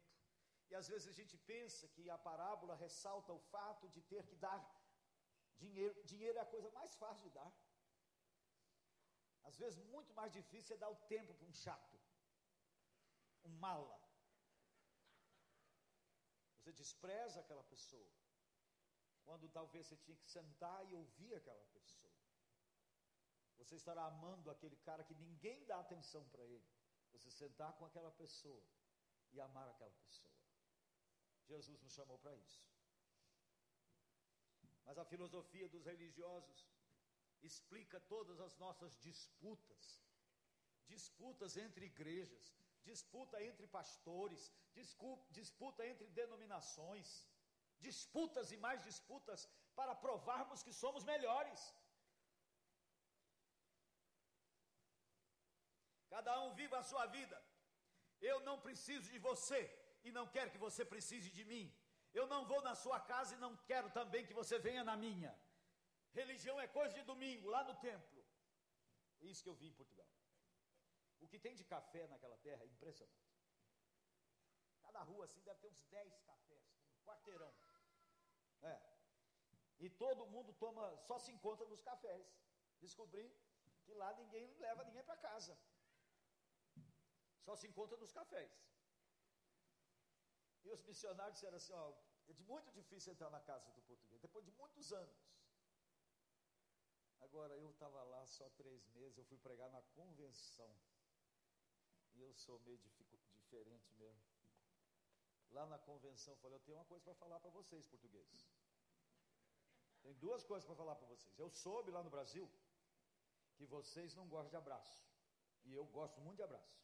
E 0.69 0.75
às 0.75 0.87
vezes 0.91 1.07
a 1.13 1.17
gente 1.19 1.35
pensa 1.53 1.87
que 1.95 2.03
a 2.09 2.19
parábola 2.29 2.75
ressalta 2.85 3.33
o 3.33 3.43
fato 3.55 3.89
de 3.89 4.01
ter 4.13 4.23
que 4.29 4.37
dar 4.45 4.61
dinheiro. 5.63 5.95
Dinheiro 6.13 6.37
é 6.37 6.41
a 6.41 6.53
coisa 6.55 6.69
mais 6.79 6.93
fácil 7.03 7.23
de 7.27 7.31
dar. 7.39 7.51
Às 9.43 9.57
vezes, 9.57 9.79
muito 9.95 10.13
mais 10.13 10.31
difícil 10.31 10.75
é 10.75 10.79
dar 10.79 10.89
o 10.89 11.01
tempo 11.13 11.33
para 11.33 11.47
um 11.47 11.53
chato, 11.53 11.99
um 13.43 13.53
mala. 13.65 13.99
Você 16.57 16.71
despreza 16.71 17.39
aquela 17.39 17.63
pessoa, 17.63 18.11
quando 19.25 19.49
talvez 19.49 19.87
você 19.87 19.97
tinha 19.97 20.17
que 20.17 20.25
sentar 20.25 20.79
e 20.89 20.93
ouvir 20.93 21.33
aquela 21.35 21.65
pessoa. 21.77 22.13
Você 23.57 23.75
estará 23.75 24.05
amando 24.05 24.49
aquele 24.49 24.75
cara 24.77 25.03
que 25.03 25.15
ninguém 25.15 25.65
dá 25.65 25.79
atenção 25.79 26.23
para 26.29 26.43
ele. 26.43 26.69
Você 27.13 27.29
sentar 27.29 27.73
com 27.77 27.85
aquela 27.85 28.11
pessoa 28.11 28.63
e 29.31 29.39
amar 29.39 29.67
aquela 29.69 29.91
pessoa. 29.91 30.33
Jesus 31.47 31.79
nos 31.81 31.93
chamou 31.93 32.17
para 32.19 32.35
isso. 32.35 32.71
Mas 34.85 34.97
a 34.97 35.05
filosofia 35.05 35.67
dos 35.69 35.85
religiosos 35.85 36.65
explica 37.49 37.99
todas 38.13 38.39
as 38.39 38.55
nossas 38.63 38.93
disputas, 39.07 39.85
disputas 40.87 41.57
entre 41.57 41.85
igrejas, 41.85 42.45
disputa 42.83 43.41
entre 43.49 43.67
pastores, 43.67 44.51
disputa 45.39 45.85
entre 45.91 46.07
denominações, 46.21 47.07
disputas 47.79 48.51
e 48.51 48.57
mais 48.57 48.83
disputas 48.89 49.49
para 49.75 49.95
provarmos 49.95 50.63
que 50.63 50.73
somos 50.73 51.03
melhores. 51.03 51.61
Cada 56.09 56.33
um 56.41 56.53
viva 56.61 56.77
a 56.79 56.87
sua 56.91 57.05
vida. 57.17 57.37
Eu 58.19 58.39
não 58.41 58.57
preciso 58.65 59.09
de 59.13 59.19
você 59.29 59.61
e 60.03 60.11
não 60.17 60.27
quero 60.27 60.51
que 60.51 60.57
você 60.57 60.83
precise 60.93 61.29
de 61.37 61.43
mim. 61.51 61.65
Eu 62.13 62.27
não 62.27 62.41
vou 62.45 62.61
na 62.61 62.75
sua 62.75 62.99
casa 62.99 63.33
e 63.33 63.43
não 63.45 63.55
quero 63.69 63.89
também 63.99 64.25
que 64.25 64.33
você 64.41 64.59
venha 64.59 64.83
na 64.83 64.95
minha. 65.05 65.31
Religião 66.13 66.59
é 66.59 66.67
coisa 66.67 66.93
de 66.93 67.03
domingo, 67.03 67.47
lá 67.49 67.63
no 67.63 67.75
templo. 67.75 68.23
É 69.21 69.25
isso 69.25 69.43
que 69.43 69.49
eu 69.49 69.55
vi 69.55 69.67
em 69.67 69.73
Portugal. 69.73 70.07
O 71.19 71.27
que 71.27 71.39
tem 71.39 71.55
de 71.55 71.63
café 71.63 72.07
naquela 72.07 72.37
terra 72.37 72.63
é 72.63 72.67
impressionante. 72.67 73.31
Cada 74.81 75.01
rua 75.03 75.25
assim 75.25 75.41
deve 75.41 75.59
ter 75.59 75.67
uns 75.67 75.83
10 75.83 76.19
cafés, 76.21 76.65
um 76.95 77.03
quarteirão. 77.03 77.53
É. 78.61 78.77
E 79.79 79.89
todo 79.89 80.27
mundo 80.33 80.53
toma, 80.53 80.85
só 81.07 81.17
se 81.19 81.31
encontra 81.31 81.65
nos 81.67 81.81
cafés. 81.81 82.27
Descobri 82.79 83.25
que 83.83 83.93
lá 83.93 84.13
ninguém 84.13 84.47
leva 84.65 84.83
ninguém 84.83 85.03
para 85.03 85.17
casa. 85.17 85.57
Só 87.45 87.55
se 87.55 87.67
encontra 87.67 87.97
nos 87.97 88.11
cafés. 88.11 88.51
E 90.63 90.69
os 90.69 90.83
missionários 90.83 91.35
disseram 91.35 91.57
assim: 91.57 91.73
ó, 91.73 91.93
é 92.27 92.33
muito 92.51 92.71
difícil 92.71 93.13
entrar 93.13 93.29
na 93.29 93.41
casa 93.41 93.71
do 93.71 93.81
português, 93.81 94.21
depois 94.21 94.45
de 94.45 94.51
muitos 94.51 94.91
anos. 94.93 95.17
Agora, 97.21 97.55
eu 97.57 97.69
estava 97.69 98.03
lá 98.03 98.25
só 98.25 98.49
três 98.49 98.87
meses, 98.89 99.17
eu 99.17 99.25
fui 99.25 99.37
pregar 99.37 99.69
na 99.69 99.81
convenção. 99.99 100.71
E 102.13 102.21
eu 102.21 102.33
sou 102.33 102.59
meio 102.59 102.77
diferente 102.77 103.93
mesmo. 103.95 104.21
Lá 105.51 105.65
na 105.65 105.77
convenção, 105.77 106.33
eu 106.33 106.37
falei: 106.37 106.57
Eu 106.57 106.61
tenho 106.61 106.77
uma 106.77 106.85
coisa 106.85 107.03
para 107.03 107.15
falar 107.15 107.39
para 107.39 107.49
vocês, 107.51 107.87
portugueses. 107.87 108.49
Tem 110.01 110.13
duas 110.15 110.43
coisas 110.43 110.65
para 110.65 110.75
falar 110.75 110.95
para 110.95 111.07
vocês. 111.07 111.37
Eu 111.37 111.49
soube 111.49 111.91
lá 111.91 112.03
no 112.03 112.09
Brasil 112.09 112.49
que 113.55 113.65
vocês 113.65 114.15
não 114.15 114.27
gostam 114.27 114.49
de 114.49 114.57
abraço. 114.57 115.05
E 115.65 115.73
eu 115.73 115.85
gosto 115.85 116.19
muito 116.21 116.37
de 116.37 116.43
abraço. 116.43 116.81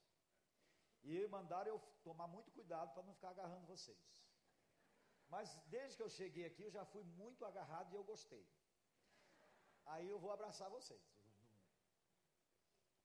E 1.03 1.27
mandaram 1.27 1.71
eu 1.71 1.79
tomar 2.03 2.27
muito 2.27 2.51
cuidado 2.51 2.93
para 2.93 3.03
não 3.03 3.13
ficar 3.13 3.29
agarrando 3.29 3.65
vocês. 3.65 3.97
Mas 5.29 5.55
desde 5.67 5.97
que 5.97 6.03
eu 6.03 6.09
cheguei 6.09 6.45
aqui, 6.45 6.63
eu 6.63 6.71
já 6.71 6.85
fui 6.85 7.03
muito 7.03 7.43
agarrado 7.45 7.91
e 7.91 7.95
eu 7.95 8.03
gostei. 8.03 8.45
Aí 9.93 10.07
eu 10.09 10.19
vou 10.19 10.31
abraçar 10.31 10.69
vocês. 10.69 11.05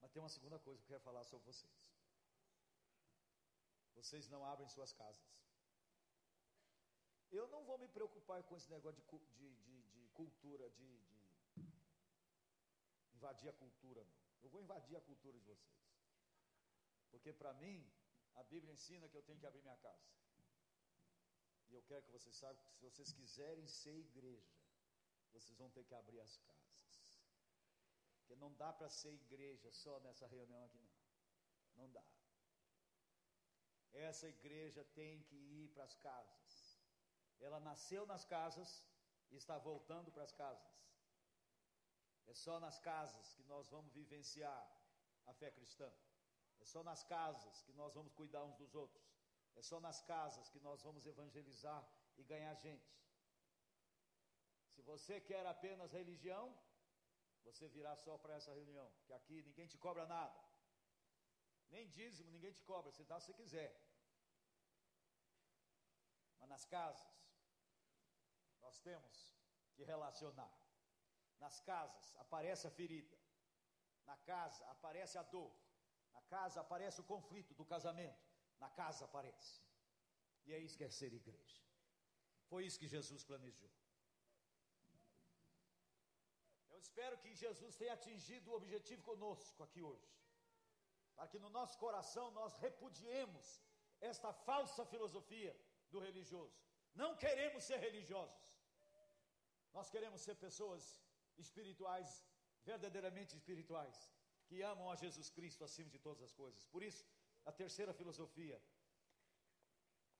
Mas 0.01 0.11
tem 0.11 0.23
uma 0.23 0.29
segunda 0.37 0.59
coisa 0.59 0.79
que 0.81 0.85
eu 0.87 0.95
quero 0.95 1.05
falar 1.09 1.25
sobre 1.25 1.47
vocês. 1.47 1.93
Vocês 3.95 4.29
não 4.29 4.45
abrem 4.45 4.69
suas 4.69 4.93
casas. 4.93 5.33
Eu 7.31 7.47
não 7.49 7.65
vou 7.65 7.79
me 7.79 7.89
preocupar 7.89 8.43
com 8.43 8.57
esse 8.57 8.71
negócio 8.71 9.01
de, 9.01 9.19
de, 9.39 9.55
de, 9.67 9.83
de 9.95 10.09
cultura, 10.09 10.69
de, 10.71 10.99
de, 11.57 11.65
invadir 13.15 13.49
a 13.49 13.53
cultura, 13.53 14.05
não. 14.05 14.19
Eu 14.43 14.51
vou 14.51 14.61
invadir 14.61 14.97
a 14.97 15.01
cultura 15.01 15.39
de 15.39 15.45
vocês. 15.45 15.81
Porque 17.11 17.33
para 17.33 17.53
mim, 17.55 17.79
a 18.35 18.43
Bíblia 18.43 18.73
ensina 18.73 19.09
que 19.09 19.17
eu 19.17 19.23
tenho 19.23 19.39
que 19.39 19.47
abrir 19.47 19.63
minha 19.63 19.77
casa. 19.77 20.11
E 21.69 21.75
eu 21.75 21.83
quero 21.83 22.03
que 22.03 22.11
vocês 22.11 22.35
saibam 22.37 22.63
que 22.65 22.73
se 22.73 22.81
vocês 22.81 23.13
quiserem 23.13 23.67
ser 23.67 23.97
igreja, 23.97 24.53
vocês 25.33 25.57
vão 25.57 25.71
ter 25.71 25.85
que 25.85 25.95
abrir 25.95 26.21
as 26.21 26.37
casas. 26.39 26.62
Porque 28.33 28.45
não 28.45 28.55
dá 28.55 28.73
para 28.73 28.89
ser 28.89 29.13
igreja 29.13 29.71
só 29.71 30.01
nessa 30.01 30.27
reunião 30.27 30.65
aqui, 30.65 30.79
não. 30.79 31.83
Não 31.83 31.91
dá. 31.93 32.03
Essa 33.93 34.27
igreja 34.27 34.83
tem 34.95 35.23
que 35.25 35.37
ir 35.37 35.69
para 35.75 35.85
as 35.85 35.95
casas. 35.97 36.81
Ela 37.41 37.61
nasceu 37.61 38.07
nas 38.07 38.25
casas 38.25 38.71
e 39.31 39.37
está 39.37 39.59
voltando 39.59 40.11
para 40.11 40.23
as 40.23 40.33
casas. 40.33 40.73
É 42.27 42.33
só 42.33 42.59
nas 42.59 42.79
casas 42.79 43.35
que 43.35 43.45
nós 43.45 43.69
vamos 43.69 43.93
vivenciar 43.93 44.63
a 45.27 45.35
fé 45.35 45.51
cristã. 45.51 45.93
É 46.59 46.65
só 46.65 46.83
nas 46.83 47.05
casas 47.05 47.61
que 47.65 47.73
nós 47.75 47.93
vamos 47.93 48.15
cuidar 48.15 48.43
uns 48.45 48.57
dos 48.57 48.75
outros. 48.75 49.07
É 49.57 49.61
só 49.61 49.79
nas 49.79 50.01
casas 50.01 50.49
que 50.49 50.61
nós 50.61 50.83
vamos 50.83 51.05
evangelizar 51.05 51.87
e 52.17 52.25
ganhar 52.25 52.55
gente. 52.55 52.99
Se 54.71 54.81
você 54.81 55.21
quer 55.21 55.45
apenas 55.45 55.93
religião, 55.93 56.57
você 57.45 57.69
virá 57.69 57.95
só 57.97 58.17
para 58.19 58.35
essa 58.35 58.53
reunião, 58.53 58.89
que 59.07 59.13
aqui 59.13 59.43
ninguém 59.43 59.67
te 59.67 59.79
cobra 59.79 60.07
nada. 60.07 60.39
Nem 61.71 61.89
dízimo 61.89 62.31
ninguém 62.31 62.53
te 62.53 62.63
cobra, 62.63 62.91
você 62.91 63.05
dá 63.05 63.19
se 63.21 63.33
quiser. 63.33 63.73
Mas 66.39 66.49
nas 66.49 66.65
casas, 66.65 67.13
nós 68.61 68.79
temos 68.81 69.35
que 69.75 69.83
relacionar. 69.85 70.53
Nas 71.39 71.61
casas 71.61 72.17
aparece 72.25 72.67
a 72.67 72.71
ferida. 72.71 73.17
Na 74.05 74.17
casa 74.19 74.65
aparece 74.75 75.17
a 75.19 75.23
dor. 75.23 75.53
Na 76.13 76.23
casa 76.23 76.61
aparece 76.61 77.01
o 77.01 77.05
conflito 77.05 77.55
do 77.55 77.65
casamento. 77.65 78.23
Na 78.59 78.71
casa 78.71 79.05
aparece. 79.05 79.61
E 80.45 80.53
é 80.53 80.59
isso 80.59 80.77
que 80.77 80.85
é 80.85 80.91
ser 80.91 81.13
igreja. 81.13 81.61
Foi 82.49 82.67
isso 82.67 82.79
que 82.79 82.87
Jesus 82.87 83.25
planejou. 83.25 83.71
Eu 86.69 86.72
espero 86.83 87.17
que 87.23 87.33
Jesus 87.43 87.77
tenha 87.81 87.95
atingido 87.99 88.51
o 88.51 88.57
objetivo 88.61 89.03
conosco 89.11 89.63
aqui 89.67 89.83
hoje. 89.91 90.11
Para 91.17 91.29
que 91.33 91.39
no 91.45 91.51
nosso 91.59 91.77
coração 91.85 92.27
nós 92.41 92.57
repudiemos 92.67 93.47
esta 94.11 94.31
falsa 94.49 94.85
filosofia 94.93 95.53
do 95.93 96.01
religioso. 96.07 96.59
Não 97.03 97.11
queremos 97.25 97.63
ser 97.69 97.79
religiosos. 97.89 98.49
Nós 99.77 99.91
queremos 99.95 100.21
ser 100.27 100.35
pessoas 100.47 100.83
espirituais, 101.45 102.09
verdadeiramente 102.71 103.35
espirituais, 103.41 103.97
que 104.47 104.61
amam 104.73 104.91
a 104.91 104.97
Jesus 104.97 105.29
Cristo 105.37 105.65
acima 105.65 105.91
de 105.95 106.01
todas 106.07 106.23
as 106.29 106.35
coisas. 106.43 106.67
Por 106.75 106.83
isso, 106.83 107.05
a 107.45 107.53
terceira 107.53 107.93
filosofia 108.01 108.59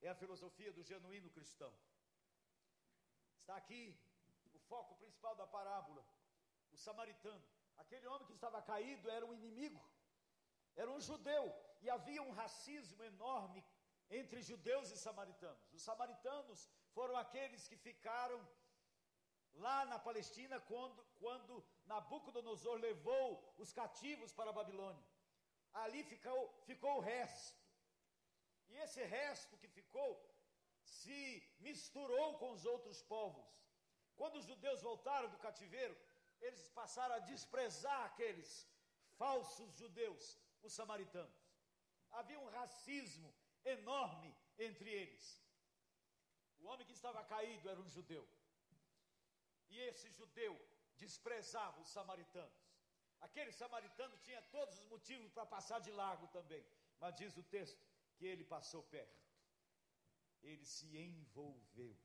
é 0.01 0.09
a 0.09 0.15
filosofia 0.23 0.73
do 0.73 0.83
genuíno 0.83 1.31
cristão. 1.31 1.73
Está 3.41 3.57
aqui 3.57 3.83
o 4.55 4.59
foco 4.71 4.95
principal 4.97 5.35
da 5.37 5.47
parábola, 5.47 6.05
o 6.73 6.77
samaritano. 6.77 7.45
Aquele 7.77 8.07
homem 8.07 8.27
que 8.27 8.33
estava 8.33 8.61
caído 8.63 9.11
era 9.11 9.25
um 9.27 9.35
inimigo, 9.35 9.83
era 10.77 10.91
um 10.91 11.01
judeu, 11.01 11.45
e 11.81 11.91
havia 11.91 12.23
um 12.23 12.33
racismo 12.33 13.03
enorme 13.05 13.65
entre 14.11 14.43
judeus 14.43 14.91
e 14.91 14.97
samaritanos. 14.97 15.73
Os 15.73 15.83
samaritanos 15.83 16.69
foram 16.93 17.17
aqueles 17.17 17.67
que 17.69 17.77
ficaram 17.77 18.39
lá 19.55 19.85
na 19.85 19.99
Palestina 19.99 20.61
quando, 20.61 21.05
quando 21.19 21.65
Nabucodonosor 21.87 22.77
levou 22.79 23.55
os 23.59 23.73
cativos 23.73 24.33
para 24.33 24.51
a 24.51 24.59
Babilônia. 24.61 25.05
Ali 25.73 26.03
ficou, 26.05 26.41
ficou 26.67 26.99
o 26.99 27.01
resto. 27.01 27.61
E 28.69 28.77
esse 28.77 29.03
resto 29.05 29.57
que 29.57 29.69
ficou 29.69 30.11
se 30.83 31.43
misturou 31.61 32.39
com 32.39 32.53
os 32.53 32.65
outros 32.65 33.03
povos. 33.03 33.47
Quando 34.17 34.37
os 34.37 34.45
judeus 34.45 34.83
voltaram 34.83 35.29
do 35.31 35.39
cativeiro, 35.39 35.97
eles 36.47 36.69
passaram 36.81 37.15
a 37.17 37.27
desprezar 37.33 38.01
aqueles 38.05 38.51
falsos 39.17 39.71
judeus, 39.81 40.39
os 40.63 40.73
samaritanos. 40.73 41.41
Havia 42.11 42.39
um 42.39 42.51
racismo 42.59 43.33
enorme 43.65 44.35
entre 44.59 44.91
eles. 44.91 45.41
O 46.61 46.67
homem 46.67 46.87
que 46.87 46.93
estava 46.93 47.23
caído 47.25 47.69
era 47.69 47.81
um 47.81 47.89
judeu. 47.89 48.25
E 49.71 49.79
esse 49.89 50.11
judeu 50.11 50.55
desprezava 50.97 51.81
os 51.81 51.89
samaritanos. 51.89 52.63
Aquele 53.21 53.53
samaritano 53.53 54.17
tinha 54.19 54.43
todos 54.57 54.79
os 54.79 54.87
motivos 54.87 55.31
para 55.33 55.47
passar 55.47 55.81
de 55.81 55.91
largo 55.91 56.27
também. 56.29 56.65
Mas 57.01 57.17
diz 57.17 57.37
o 57.37 57.43
texto 57.43 57.81
que 58.17 58.27
ele 58.27 58.45
passou 58.45 58.83
perto. 58.85 59.23
Ele 60.43 60.65
se 60.65 60.87
envolveu. 60.97 61.97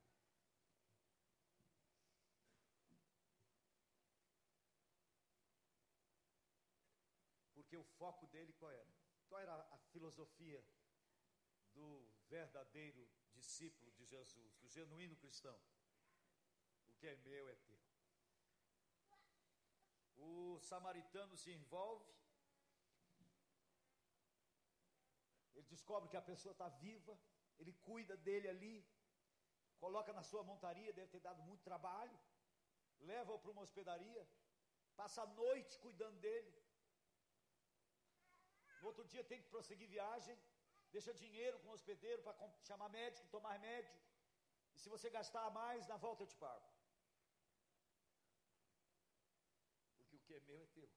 Porque 7.68 7.76
o 7.76 7.84
foco 7.84 8.26
dele 8.28 8.53
qual 8.53 8.72
era? 8.72 8.91
Qual 9.28 9.41
era 9.41 9.53
a 9.53 9.78
filosofia 9.91 10.63
do 11.74 11.88
verdadeiro 12.30 13.05
discípulo 13.34 13.91
de 13.91 14.05
Jesus, 14.05 14.55
do 14.59 14.70
genuíno 14.70 15.18
cristão? 15.18 15.59
O 16.88 16.93
que 16.93 17.07
é 17.07 17.15
meu 17.18 17.49
é 17.49 17.55
teu. 17.55 17.78
O 20.15 20.59
samaritano 20.61 21.36
se 21.36 21.51
envolve, 21.51 22.09
ele 25.55 25.68
descobre 25.68 26.07
que 26.07 26.15
a 26.15 26.22
pessoa 26.22 26.53
está 26.53 26.70
viva, 26.70 27.20
ele 27.59 27.74
cuida 27.89 28.15
dele 28.15 28.47
ali, 28.47 28.88
coloca 29.78 30.13
na 30.13 30.24
sua 30.24 30.41
montaria, 30.41 30.93
deve 30.93 31.11
ter 31.11 31.20
dado 31.20 31.43
muito 31.43 31.63
trabalho, 31.63 32.18
leva-o 32.99 33.39
para 33.39 33.51
uma 33.51 33.63
hospedaria, 33.63 34.26
passa 34.95 35.24
a 35.24 35.28
noite 35.28 35.78
cuidando 35.80 36.18
dele. 36.22 36.66
No 38.82 38.88
outro 38.91 39.05
dia 39.11 39.23
tem 39.23 39.41
que 39.41 39.49
prosseguir 39.53 39.89
viagem, 39.97 40.38
deixa 40.95 41.13
dinheiro 41.13 41.59
com 41.59 41.69
o 41.69 41.78
hospedeiro 41.78 42.21
para 42.23 42.36
chamar 42.69 42.89
médico, 42.89 43.34
tomar 43.38 43.53
remédio. 43.53 43.93
E 44.75 44.80
se 44.80 44.89
você 44.95 45.09
gastar 45.09 45.49
mais, 45.61 45.88
na 45.88 45.97
volta 45.97 46.23
eu 46.23 46.28
te 46.34 46.38
pago. 46.45 46.67
que 50.28 50.34
é 50.36 50.39
meu 50.47 50.61
é 50.61 50.67
teu. 50.78 50.89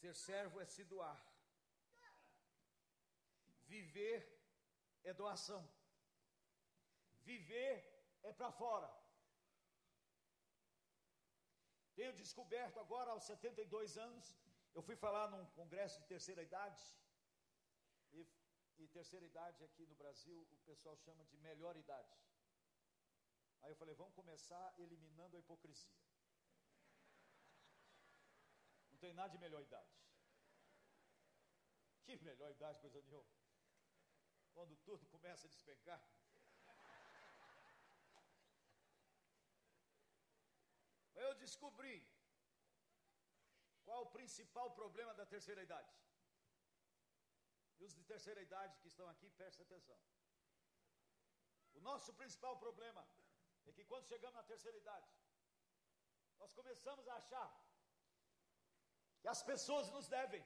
Ser 0.00 0.14
servo 0.14 0.60
é 0.60 0.66
se 0.74 0.84
doar. 0.92 1.18
Viver 3.72 4.20
é 5.04 5.12
doação. 5.20 5.62
Viver 7.30 7.74
é 8.22 8.32
para 8.32 8.50
fora. 8.60 8.90
Tenho 11.96 12.12
descoberto 12.22 12.78
agora, 12.84 13.10
aos 13.10 13.24
72 13.24 13.96
anos, 13.98 14.26
eu 14.76 14.82
fui 14.82 14.94
falar 14.94 15.26
num 15.32 15.44
congresso 15.58 15.98
de 16.00 16.06
terceira 16.06 16.42
idade. 16.42 16.82
E, 18.12 18.20
e 18.78 18.88
terceira 18.88 19.24
idade 19.24 19.64
aqui 19.64 19.86
no 19.86 19.94
Brasil, 19.94 20.38
o 20.52 20.58
pessoal 20.68 20.96
chama 21.04 21.24
de 21.24 21.36
melhor 21.38 21.74
idade. 21.84 22.14
Aí 23.62 23.70
eu 23.72 23.76
falei, 23.76 23.94
vamos 23.94 24.14
começar 24.14 24.66
eliminando 24.78 25.34
a 25.36 25.40
hipocrisia. 25.40 25.96
Não 28.90 28.98
tem 28.98 29.14
nada 29.14 29.30
de 29.30 29.38
melhor 29.38 29.62
idade. 29.62 29.94
Que 32.04 32.16
melhor 32.30 32.50
idade, 32.50 32.78
coisa 32.78 33.00
nenhuma. 33.00 33.34
Quando 34.52 34.76
tudo 34.88 35.06
começa 35.06 35.46
a 35.46 35.50
despencar. 35.50 36.02
Eu 41.14 41.34
descobri 41.34 41.96
qual 43.86 44.02
o 44.04 44.12
principal 44.18 44.68
problema 44.80 45.12
da 45.20 45.26
terceira 45.34 45.62
idade. 45.68 45.92
E 47.78 47.84
os 47.88 47.94
de 47.98 48.04
terceira 48.12 48.40
idade 48.48 48.78
que 48.82 48.88
estão 48.92 49.06
aqui, 49.12 49.28
prestem 49.40 49.64
atenção. 49.66 49.98
O 51.78 51.80
nosso 51.88 52.12
principal 52.20 52.54
problema 52.64 53.02
é 53.68 53.72
que 53.76 53.84
quando 53.90 54.10
chegamos 54.12 54.36
na 54.40 54.44
terceira 54.52 54.78
idade, 54.84 55.10
nós 56.40 56.52
começamos 56.58 57.06
a 57.08 57.16
achar 57.22 57.48
que 59.20 59.28
as 59.34 59.42
pessoas 59.50 59.86
nos 59.96 60.08
devem, 60.16 60.42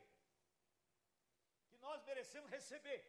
que 1.70 1.78
nós 1.86 2.02
merecemos 2.10 2.50
receber, 2.58 3.00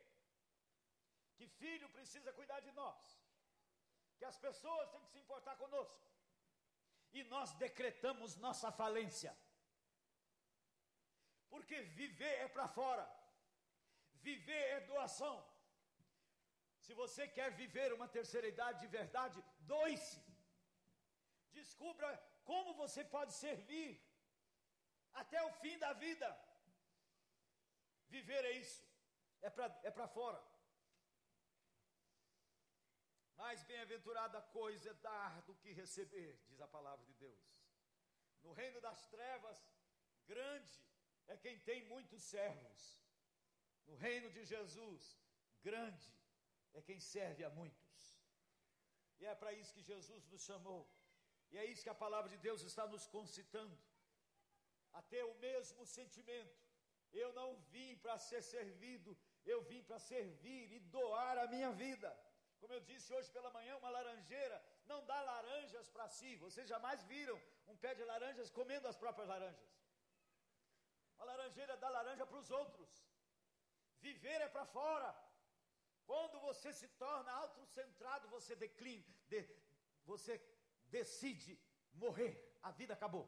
que 1.38 1.48
filho 1.62 1.90
precisa 1.98 2.32
cuidar 2.40 2.60
de 2.68 2.72
nós, 2.82 3.00
que 4.18 4.26
as 4.32 4.38
pessoas 4.48 4.90
têm 4.92 5.04
que 5.04 5.14
se 5.14 5.20
importar 5.24 5.56
conosco, 5.64 6.00
e 7.14 7.24
nós 7.36 7.54
decretamos 7.66 8.36
nossa 8.48 8.72
falência, 8.72 9.32
porque 11.52 11.78
viver 12.02 12.36
é 12.44 12.48
para 12.56 12.68
fora, 12.80 13.06
viver 14.28 14.64
é 14.76 14.80
doação. 14.92 15.36
Se 16.86 16.94
você 17.02 17.24
quer 17.38 17.50
viver 17.64 17.90
uma 17.98 18.08
terceira 18.18 18.48
idade 18.54 18.80
de 18.84 18.88
verdade, 19.00 19.44
doe-se. 19.72 20.22
Descubra 21.60 22.10
como 22.50 22.74
você 22.84 23.04
pode 23.16 23.34
servir 23.34 23.90
até 25.22 25.40
o 25.44 25.52
fim 25.62 25.78
da 25.78 25.92
vida. 26.06 26.30
Viver 28.16 28.44
é 28.52 28.54
isso, 28.64 28.82
é 29.42 29.50
para 29.50 29.68
é 29.84 30.08
fora. 30.08 30.42
Mais 33.42 33.62
bem-aventurada 33.64 34.40
coisa 34.60 34.90
é 34.92 34.94
dar 35.10 35.42
do 35.48 35.56
que 35.62 35.72
receber, 35.84 36.32
diz 36.48 36.62
a 36.62 36.68
palavra 36.68 37.06
de 37.06 37.14
Deus. 37.26 37.44
No 38.44 38.54
reino 38.54 38.80
das 38.88 39.06
trevas, 39.08 39.60
grande 40.26 40.91
é 41.28 41.38
quem 41.38 41.58
tem 41.60 41.84
muitos 41.86 42.22
servos. 42.24 43.00
No 43.88 43.96
reino 43.96 44.30
de 44.30 44.44
Jesus, 44.46 45.18
grande 45.62 46.10
é 46.74 46.82
quem 46.82 47.00
serve 47.00 47.44
a 47.44 47.50
muitos. 47.50 48.00
E 49.20 49.26
é 49.26 49.36
para 49.36 49.54
isso 49.54 49.74
que 49.74 49.82
Jesus 49.82 50.26
nos 50.28 50.42
chamou. 50.42 50.82
E 51.52 51.58
é 51.58 51.66
isso 51.66 51.84
que 51.84 51.90
a 51.90 52.02
palavra 52.06 52.30
de 52.30 52.38
Deus 52.38 52.62
está 52.64 52.88
nos 52.88 53.06
concitando. 53.08 53.78
A 54.94 55.02
ter 55.02 55.24
o 55.24 55.36
mesmo 55.36 55.86
sentimento. 55.86 56.60
Eu 57.12 57.32
não 57.34 57.50
vim 57.74 57.98
para 57.98 58.18
ser 58.18 58.42
servido, 58.42 59.18
eu 59.46 59.62
vim 59.70 59.84
para 59.84 60.00
servir 60.00 60.72
e 60.72 60.80
doar 60.80 61.38
a 61.38 61.48
minha 61.48 61.72
vida. 61.72 62.10
Como 62.60 62.74
eu 62.74 62.80
disse 62.80 63.14
hoje 63.14 63.30
pela 63.32 63.52
manhã, 63.52 63.76
uma 63.78 63.90
laranjeira 63.90 64.58
não 64.86 65.06
dá 65.06 65.20
laranjas 65.22 65.90
para 65.90 66.08
si. 66.08 66.36
Vocês 66.36 66.68
jamais 66.68 67.04
viram 67.04 67.38
um 67.68 67.76
pé 67.76 67.94
de 67.96 68.04
laranjas 68.04 68.50
comendo 68.50 68.88
as 68.88 68.96
próprias 68.96 69.28
laranjas. 69.28 69.70
A 71.22 71.26
laranjeira 71.30 71.76
dá 71.84 71.90
laranja 71.98 72.26
para 72.30 72.40
os 72.44 72.52
outros. 72.62 72.92
Viver 74.08 74.40
é 74.42 74.50
para 74.56 74.66
fora. 74.78 75.10
Quando 76.12 76.38
você 76.48 76.70
se 76.80 76.88
torna 77.04 77.32
autocentrado, 77.44 78.28
você 78.36 78.56
declina, 78.56 79.06
de, 79.32 79.42
você 80.12 80.34
decide 80.98 81.54
morrer. 82.04 82.34
A 82.62 82.72
vida 82.80 82.94
acabou. 82.96 83.26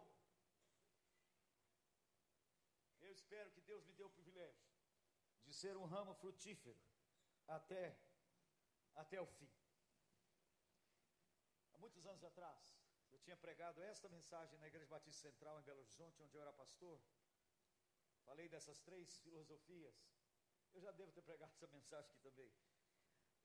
Eu 3.02 3.12
espero 3.20 3.52
que 3.52 3.62
Deus 3.62 3.84
me 3.86 3.94
dê 3.94 4.04
o 4.04 4.16
privilégio 4.18 4.66
de 5.46 5.54
ser 5.54 5.76
um 5.78 5.86
ramo 5.86 6.14
frutífero 6.16 6.76
até, 7.48 7.84
até 8.96 9.22
o 9.22 9.28
fim. 9.38 9.52
Há 11.74 11.78
muitos 11.78 12.06
anos 12.06 12.24
atrás, 12.24 12.76
eu 13.12 13.20
tinha 13.20 13.38
pregado 13.38 13.82
esta 13.84 14.10
mensagem 14.10 14.58
na 14.60 14.68
Igreja 14.68 14.88
Batista 14.88 15.30
Central 15.30 15.60
em 15.60 15.64
Belo 15.64 15.82
Horizonte, 15.82 16.24
onde 16.24 16.36
eu 16.36 16.42
era 16.42 16.54
pastor. 16.54 17.00
Falei 18.26 18.48
dessas 18.50 18.80
três 18.80 19.18
filosofias. 19.20 19.96
Eu 20.74 20.82
já 20.82 20.92
devo 20.92 21.12
ter 21.12 21.22
pregado 21.22 21.52
essa 21.54 21.68
mensagem 21.68 22.12
aqui 22.12 22.22
também. 22.22 22.52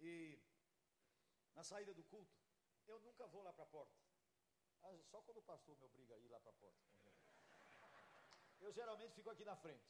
E 0.00 0.38
na 1.54 1.62
saída 1.62 1.92
do 1.92 2.04
culto, 2.04 2.36
eu 2.86 2.98
nunca 3.00 3.26
vou 3.26 3.42
lá 3.42 3.52
para 3.52 3.64
a 3.64 3.66
porta. 3.66 3.98
Ah, 4.82 4.96
só 5.10 5.20
quando 5.22 5.38
o 5.38 5.42
pastor 5.42 5.76
me 5.76 5.84
obriga 5.84 6.14
a 6.14 6.18
ir 6.18 6.28
lá 6.28 6.40
para 6.40 6.50
a 6.50 6.54
porta. 6.54 6.88
Eu 8.60 8.72
geralmente 8.72 9.14
fico 9.14 9.30
aqui 9.30 9.44
na 9.44 9.56
frente. 9.56 9.88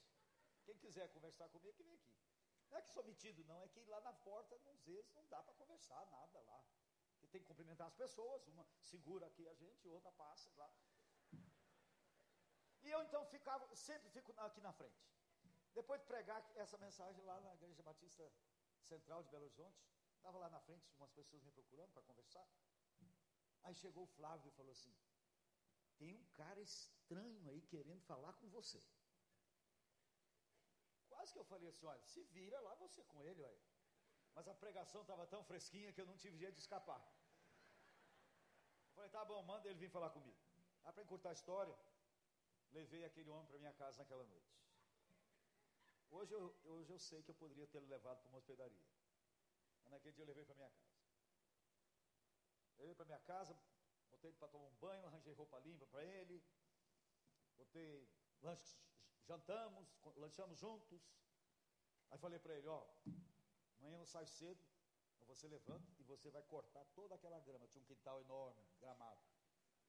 Quem 0.64 0.76
quiser 0.78 1.09
conversar 1.12 1.49
comigo, 1.49 1.76
que 1.76 1.82
vem 1.82 1.95
aqui. 1.95 2.14
Não 2.70 2.78
é 2.78 2.82
que 2.82 2.91
sou 2.91 3.03
metido, 3.05 3.45
não, 3.45 3.62
é 3.62 3.68
que 3.68 3.82
lá 3.84 4.01
na 4.01 4.12
porta, 4.12 4.55
às 4.55 4.80
vezes, 4.82 5.11
não 5.14 5.26
dá 5.28 5.43
para 5.43 5.55
conversar 5.55 6.05
nada 6.11 6.41
lá. 6.41 6.62
Porque 7.12 7.26
tem 7.28 7.41
que 7.41 7.47
cumprimentar 7.47 7.86
as 7.86 7.95
pessoas, 7.95 8.47
uma 8.49 8.66
segura 8.82 9.26
aqui 9.26 9.49
a 9.49 9.55
gente, 9.55 9.89
outra 9.89 10.12
passa 10.12 10.51
lá. 10.57 10.70
E 12.89 12.91
eu 12.91 13.03
então 13.07 13.22
ficava, 13.26 13.64
sempre 13.76 14.09
fico 14.16 14.32
aqui 14.45 14.61
na 14.66 14.72
frente. 14.72 15.01
Depois 15.78 16.01
de 16.01 16.07
pregar 16.07 16.39
essa 16.62 16.78
mensagem 16.78 17.22
lá 17.30 17.39
na 17.47 17.53
Igreja 17.57 17.82
Batista 17.82 18.24
Central 18.80 19.22
de 19.24 19.28
Belo 19.32 19.45
Horizonte, 19.45 19.78
estava 20.16 20.39
lá 20.39 20.49
na 20.49 20.61
frente, 20.61 20.86
umas 20.97 21.12
pessoas 21.18 21.43
me 21.43 21.53
procurando 21.59 21.93
para 21.93 22.03
conversar. 22.11 22.47
Aí 23.64 23.74
chegou 23.74 24.05
o 24.05 24.12
Flávio 24.16 24.49
e 24.49 24.57
falou 24.61 24.72
assim: 24.72 24.95
tem 25.99 26.14
um 26.14 26.24
cara 26.41 26.61
estranho 26.62 27.51
aí 27.51 27.61
querendo 27.74 28.01
falar 28.12 28.32
com 28.41 28.49
você. 28.49 28.82
Quase 31.11 31.32
que 31.34 31.41
eu 31.45 31.45
falei 31.53 31.68
assim: 31.68 31.84
olha, 31.84 32.05
se 32.07 32.22
vira 32.39 32.59
lá 32.61 32.74
você 32.76 33.05
com 33.05 33.22
ele, 33.22 33.43
olha. 33.43 33.62
Mas 34.34 34.49
a 34.49 34.55
pregação 34.55 35.03
estava 35.03 35.26
tão 35.26 35.45
fresquinha 35.45 35.93
que 35.93 36.01
eu 36.01 36.07
não 36.07 36.16
tive 36.16 36.39
jeito 36.39 36.55
de 36.55 36.64
escapar. 36.66 37.03
Eu 38.86 38.93
falei: 38.95 39.11
tá 39.11 39.24
bom, 39.26 39.43
manda 39.43 39.68
ele 39.68 39.78
vir 39.78 39.91
falar 39.91 40.09
comigo. 40.09 40.41
Ah, 40.84 40.93
para 40.93 41.03
encurtar 41.03 41.30
a 41.30 41.39
história, 41.41 41.76
levei 42.73 43.05
aquele 43.05 43.31
homem 43.31 43.47
para 43.47 43.59
minha 43.59 43.73
casa 43.73 43.99
naquela 43.99 44.25
noite. 44.25 44.59
Hoje 46.11 46.33
eu, 46.33 46.55
hoje 46.64 46.93
eu 46.93 46.99
sei 46.99 47.23
que 47.23 47.31
eu 47.31 47.35
poderia 47.35 47.66
ter 47.66 47.81
levado 47.81 48.21
para 48.21 48.29
uma 48.29 48.39
hospedaria. 48.39 48.87
Mas 49.83 49.93
naquele 49.93 50.14
dia 50.14 50.23
eu 50.23 50.29
levei 50.29 50.45
para 50.45 50.55
minha 50.55 50.71
casa. 50.71 50.99
Levei 52.79 52.95
para 52.95 53.05
minha 53.05 53.19
casa, 53.21 53.59
botei 54.11 54.31
ele 54.31 54.39
para 54.39 54.49
tomar 54.49 54.66
um 54.66 54.75
banho, 54.77 55.07
arranjei 55.07 55.33
roupa 55.33 55.59
limpa 55.61 55.87
para 55.87 56.05
ele, 56.05 56.43
botei 57.57 58.09
lanche, 58.41 58.79
jantamos, 59.27 59.89
lanchamos 60.16 60.59
juntos. 60.59 61.03
Aí 62.11 62.19
falei 62.19 62.39
para 62.39 62.55
ele, 62.55 62.69
ó, 62.69 62.87
amanhã 63.79 63.99
eu 63.99 64.07
saio 64.07 64.27
cedo, 64.27 64.61
você 65.27 65.47
levanta 65.47 65.87
e 65.99 66.03
você 66.05 66.31
vai 66.31 66.43
cortar 66.43 66.85
toda 66.95 67.14
aquela 67.14 67.39
grama. 67.41 67.69
Tinha 67.69 67.83
um 67.83 67.87
quintal 67.87 68.21
enorme, 68.21 68.64
gramado. 68.81 69.21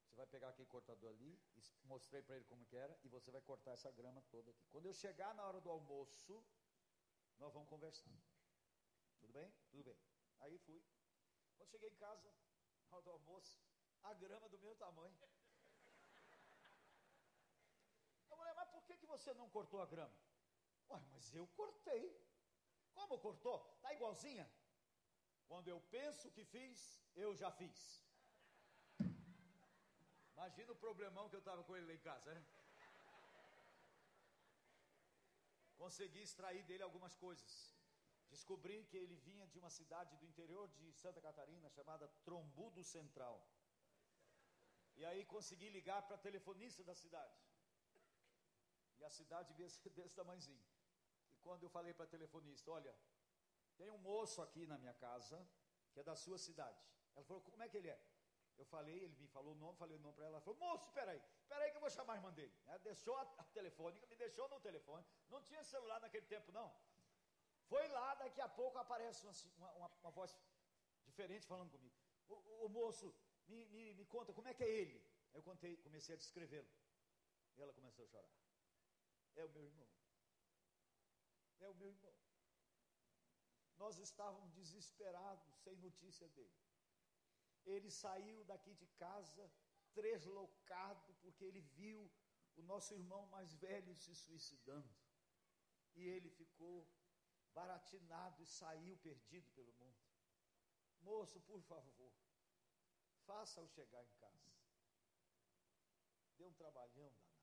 Você 0.09 0.15
vai 0.15 0.25
pegar 0.25 0.49
aquele 0.49 0.67
cortador 0.67 1.11
ali, 1.11 1.39
mostrei 1.83 2.21
para 2.23 2.35
ele 2.35 2.45
como 2.45 2.65
que 2.65 2.75
era, 2.75 2.99
e 3.03 3.07
você 3.07 3.29
vai 3.29 3.41
cortar 3.41 3.71
essa 3.71 3.91
grama 3.91 4.21
toda 4.23 4.49
aqui. 4.49 4.65
Quando 4.69 4.87
eu 4.87 4.93
chegar 4.93 5.35
na 5.35 5.45
hora 5.45 5.61
do 5.61 5.69
almoço, 5.69 6.43
nós 7.37 7.53
vamos 7.53 7.69
conversar. 7.69 8.11
Tudo 9.19 9.31
bem? 9.33 9.53
Tudo 9.69 9.83
bem. 9.83 9.97
Aí 10.39 10.57
fui. 10.57 10.83
Quando 11.55 11.69
cheguei 11.69 11.89
em 11.89 11.95
casa, 11.95 12.33
na 12.89 12.97
hora 12.97 13.05
do 13.05 13.11
almoço, 13.11 13.61
a 14.01 14.13
grama 14.15 14.49
do 14.49 14.57
meu 14.57 14.75
tamanho. 14.75 15.15
Eu 18.29 18.37
falei, 18.37 18.53
mas 18.53 18.69
por 18.69 18.83
que, 18.85 18.97
que 18.97 19.05
você 19.05 19.31
não 19.33 19.47
cortou 19.49 19.79
a 19.79 19.85
grama? 19.85 20.17
Ué, 20.89 20.99
mas 21.11 21.35
eu 21.35 21.47
cortei. 21.49 22.27
Como 22.95 23.19
cortou? 23.19 23.59
Tá 23.81 23.93
igualzinha? 23.93 24.51
Quando 25.47 25.67
eu 25.67 25.79
penso 25.81 26.31
que 26.31 26.43
fiz, 26.43 26.99
eu 27.15 27.35
já 27.35 27.51
fiz. 27.51 28.03
Imagina 30.39 30.71
o 30.71 30.81
problemão 30.83 31.27
que 31.29 31.35
eu 31.37 31.43
estava 31.45 31.61
com 31.67 31.75
ele 31.75 31.87
lá 31.87 31.93
em 31.93 32.03
casa, 32.09 32.33
né? 32.33 32.41
Consegui 35.81 36.21
extrair 36.27 36.63
dele 36.69 36.83
algumas 36.85 37.13
coisas. 37.23 37.53
Descobri 38.33 38.77
que 38.89 38.95
ele 39.01 39.17
vinha 39.27 39.45
de 39.47 39.57
uma 39.61 39.69
cidade 39.69 40.15
do 40.15 40.25
interior 40.31 40.69
de 40.77 40.93
Santa 41.01 41.19
Catarina 41.25 41.67
chamada 41.77 42.07
Trombudo 42.27 42.81
Central. 42.85 43.35
E 44.95 45.03
aí 45.09 45.25
consegui 45.25 45.69
ligar 45.77 46.01
para 46.03 46.15
a 46.15 46.25
telefonista 46.27 46.85
da 46.89 46.95
cidade. 46.95 47.37
E 48.99 49.03
a 49.03 49.09
cidade 49.09 49.49
devia 49.49 49.69
ser 49.69 49.89
desse 49.99 50.15
tamanhozinho. 50.15 50.65
E 51.33 51.37
quando 51.47 51.63
eu 51.63 51.69
falei 51.77 51.93
para 51.93 52.05
a 52.05 52.13
telefonista, 52.15 52.71
olha, 52.71 52.95
tem 53.77 53.91
um 53.91 53.97
moço 53.97 54.41
aqui 54.41 54.65
na 54.65 54.77
minha 54.77 54.93
casa 54.93 55.45
que 55.91 55.99
é 55.99 56.03
da 56.11 56.15
sua 56.15 56.37
cidade. 56.37 56.81
Ela 57.13 57.25
falou, 57.25 57.41
como 57.41 57.61
é 57.61 57.67
que 57.67 57.75
ele 57.75 57.89
é? 57.89 57.99
Eu 58.59 58.65
falei, 58.65 58.95
ele 59.03 59.15
me 59.23 59.27
falou 59.27 59.53
o 59.53 59.55
nome, 59.55 59.77
falei 59.77 59.95
o 59.95 60.01
nome 60.01 60.15
para 60.15 60.25
ela. 60.25 60.35
Ela 60.35 60.41
falou, 60.41 60.59
moço, 60.59 60.91
peraí, 60.91 61.21
peraí 61.47 61.71
que 61.71 61.77
eu 61.77 61.81
vou 61.81 61.89
chamar 61.89 62.13
a 62.13 62.17
irmã 62.17 62.31
dele. 62.33 62.53
Ela 62.67 62.77
deixou 62.79 63.15
a, 63.15 63.21
a 63.37 63.43
telefônica, 63.57 64.05
me 64.07 64.15
deixou 64.15 64.47
no 64.49 64.59
telefone. 64.59 65.05
Não 65.29 65.41
tinha 65.43 65.63
celular 65.63 65.99
naquele 66.01 66.25
tempo, 66.25 66.51
não. 66.51 66.69
Foi 67.69 67.87
lá, 67.87 68.15
daqui 68.15 68.41
a 68.41 68.49
pouco 68.49 68.77
aparece 68.77 69.25
uma, 69.25 69.33
uma, 69.77 69.87
uma 70.03 70.11
voz 70.11 70.37
diferente 71.05 71.47
falando 71.47 71.71
comigo. 71.71 71.95
O, 72.27 72.65
o 72.65 72.69
moço, 72.69 73.15
me, 73.47 73.65
me, 73.67 73.93
me, 73.93 74.05
conta, 74.05 74.33
como 74.33 74.49
é 74.49 74.53
que 74.53 74.63
é 74.63 74.69
ele? 74.69 75.01
Eu 75.33 75.41
contei, 75.41 75.77
comecei 75.77 76.15
a 76.15 76.17
descrevê-lo. 76.17 76.67
Ela 77.57 77.73
começou 77.73 78.03
a 78.03 78.07
chorar. 78.07 78.29
É 79.35 79.45
o 79.45 79.49
meu 79.49 79.63
irmão. 79.63 79.87
É 81.61 81.67
o 81.69 81.75
meu 81.75 81.87
irmão. 81.87 82.13
Nós 83.77 83.97
estávamos 83.97 84.51
desesperados, 84.51 85.55
sem 85.63 85.77
notícia 85.77 86.27
dele. 86.29 86.68
Ele 87.65 87.89
saiu 87.91 88.43
daqui 88.45 88.73
de 88.73 88.87
casa 88.87 89.51
treslocado 89.93 91.13
porque 91.21 91.43
ele 91.43 91.61
viu 91.61 92.11
o 92.55 92.61
nosso 92.63 92.93
irmão 92.93 93.25
mais 93.27 93.53
velho 93.55 93.95
se 93.95 94.15
suicidando. 94.15 94.95
E 95.95 96.03
ele 96.03 96.29
ficou 96.29 96.87
baratinado 97.53 98.41
e 98.41 98.45
saiu 98.45 98.97
perdido 98.97 99.49
pelo 99.51 99.73
mundo. 99.73 99.99
Moço, 101.01 101.39
por 101.41 101.61
favor, 101.61 102.13
faça-o 103.25 103.67
chegar 103.67 104.03
em 104.03 104.11
casa. 104.19 104.51
Deu 106.37 106.47
um 106.47 106.53
trabalhão 106.53 107.09
danado. 107.09 107.39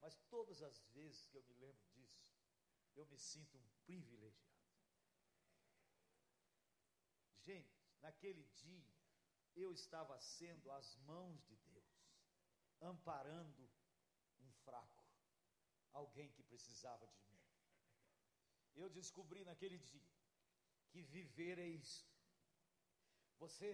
Mas 0.00 0.16
todas 0.30 0.62
as 0.62 0.78
vezes 0.94 1.26
que 1.26 1.36
eu 1.36 1.42
me 1.44 1.54
lembro 1.54 1.86
disso, 1.88 2.32
eu 2.94 3.06
me 3.06 3.18
sinto 3.18 3.56
um 3.58 3.68
privilegiado. 3.84 4.57
Gente, 7.48 7.76
naquele 8.04 8.44
dia, 8.62 8.94
eu 9.62 9.68
estava 9.72 10.14
sendo 10.20 10.70
as 10.78 10.88
mãos 11.10 11.36
de 11.48 11.56
Deus, 11.68 11.94
amparando 12.90 13.64
um 14.44 14.50
fraco, 14.64 15.04
alguém 16.00 16.28
que 16.34 16.42
precisava 16.42 17.06
de 17.06 17.20
mim. 17.28 17.40
Eu 18.82 18.88
descobri 18.98 19.44
naquele 19.50 19.78
dia 19.78 20.10
que 20.90 21.00
viver 21.00 21.58
é 21.58 21.66
isso. 21.66 22.06
Você 23.38 23.70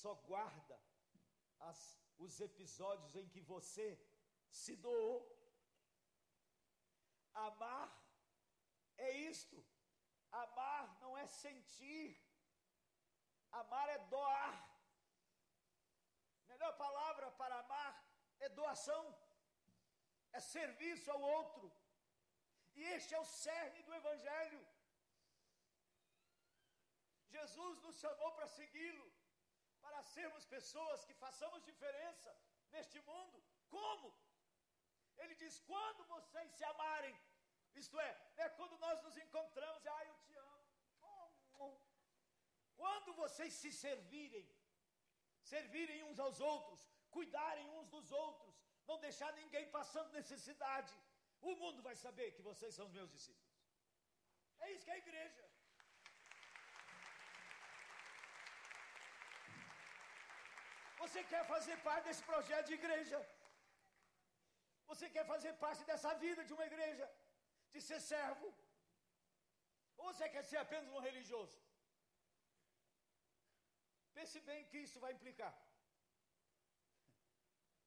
só 0.00 0.12
guarda 0.30 0.78
as, 1.70 1.80
os 2.18 2.40
episódios 2.40 3.16
em 3.16 3.26
que 3.26 3.40
você 3.40 3.88
se 4.50 4.76
doou. 4.76 5.18
Amar 7.32 7.88
é 8.98 9.10
isto. 9.32 9.64
Amar 10.44 11.00
não 11.00 11.16
é 11.16 11.26
sentir, 11.26 12.06
Amar 13.60 13.88
é 13.96 13.98
doar. 14.14 14.54
Melhor 16.48 16.72
palavra 16.84 17.30
para 17.40 17.54
amar 17.64 17.92
é 18.40 18.48
doação, 18.60 19.02
é 20.32 20.40
serviço 20.40 21.10
ao 21.14 21.20
outro. 21.38 21.66
E 22.74 22.82
este 22.96 23.14
é 23.14 23.20
o 23.20 23.30
cerne 23.42 23.82
do 23.82 23.94
Evangelho. 24.00 24.60
Jesus 27.36 27.80
nos 27.84 27.96
chamou 28.02 28.30
para 28.36 28.48
segui-lo, 28.58 29.06
para 29.84 30.02
sermos 30.14 30.44
pessoas 30.56 31.04
que 31.04 31.14
façamos 31.24 31.68
diferença 31.70 32.30
neste 32.74 33.00
mundo. 33.10 33.38
Como? 33.76 34.08
Ele 35.20 35.34
diz: 35.42 35.58
quando 35.70 36.04
vocês 36.14 36.50
se 36.58 36.64
amarem, 36.72 37.14
isto 37.74 37.98
é, 38.00 38.10
é 38.44 38.48
quando 38.58 38.78
nós 38.78 39.02
nos 39.02 39.16
encontramos, 39.16 39.86
ah. 39.86 40.01
Quando 42.82 43.10
vocês 43.22 43.52
se 43.62 43.70
servirem, 43.84 44.46
servirem 45.52 45.98
uns 46.08 46.18
aos 46.24 46.38
outros, 46.52 46.80
cuidarem 47.16 47.66
uns 47.76 47.88
dos 47.94 48.08
outros, 48.24 48.54
não 48.88 48.98
deixar 49.06 49.30
ninguém 49.40 49.66
passando 49.76 50.18
necessidade, 50.20 50.92
o 51.50 51.54
mundo 51.62 51.80
vai 51.88 51.94
saber 52.04 52.28
que 52.36 52.46
vocês 52.50 52.74
são 52.76 52.86
os 52.88 52.96
meus 52.98 53.10
discípulos. 53.16 53.52
É 54.64 54.72
isso 54.72 54.84
que 54.86 54.92
é 54.94 54.98
a 54.98 55.04
igreja. 55.06 55.44
Você 61.02 61.22
quer 61.32 61.44
fazer 61.54 61.76
parte 61.88 62.06
desse 62.08 62.24
projeto 62.32 62.66
de 62.70 62.78
igreja? 62.80 63.18
Você 64.90 65.08
quer 65.14 65.26
fazer 65.34 65.52
parte 65.66 65.84
dessa 65.90 66.12
vida 66.26 66.44
de 66.48 66.54
uma 66.56 66.66
igreja? 66.70 67.06
De 67.74 67.80
ser 67.88 68.00
servo? 68.12 68.48
Ou 69.98 70.06
você 70.12 70.28
quer 70.34 70.44
ser 70.50 70.60
apenas 70.66 70.90
um 70.96 71.04
religioso? 71.10 71.58
Pense 74.14 74.40
bem 74.40 74.64
que 74.70 74.78
isso 74.78 74.98
vai 75.00 75.12
implicar. 75.12 75.54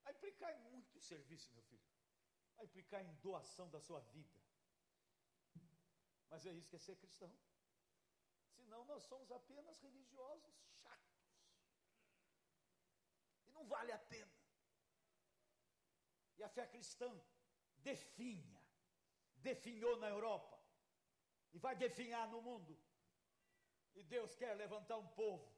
Vai 0.03 0.13
implicar 0.13 0.51
em 0.55 0.61
muito 0.71 0.99
serviço, 0.99 1.53
meu 1.53 1.63
filho. 1.63 1.89
Vai 2.55 2.65
implicar 2.65 3.01
em 3.03 3.13
doação 3.15 3.69
da 3.69 3.79
sua 3.79 3.99
vida. 4.15 4.39
Mas 6.29 6.45
é 6.45 6.53
isso 6.53 6.69
que 6.69 6.75
é 6.75 6.79
ser 6.79 6.95
cristão. 6.97 7.31
Senão 8.55 8.85
nós 8.85 9.03
somos 9.03 9.31
apenas 9.31 9.79
religiosos 9.81 10.55
chatos. 10.81 11.15
E 13.47 13.51
não 13.51 13.65
vale 13.67 13.91
a 13.91 13.99
pena. 13.99 14.33
E 16.37 16.43
a 16.43 16.49
fé 16.49 16.65
cristã 16.67 17.09
definha, 17.77 18.61
definhou 19.35 19.97
na 19.97 20.09
Europa 20.09 20.59
e 21.53 21.57
vai 21.57 21.75
definhar 21.75 22.27
no 22.29 22.41
mundo. 22.41 22.77
E 23.93 24.03
Deus 24.03 24.35
quer 24.35 24.53
levantar 24.55 24.97
um 24.97 25.07
povo 25.07 25.54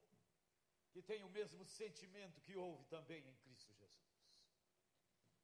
que 0.98 1.10
tem 1.10 1.24
o 1.24 1.30
mesmo 1.30 1.64
sentimento 1.64 2.42
que 2.46 2.56
houve 2.56 2.84
também 2.94 3.24
em 3.32 3.36
Cristo 3.44 3.72
Jesus. 3.82 4.08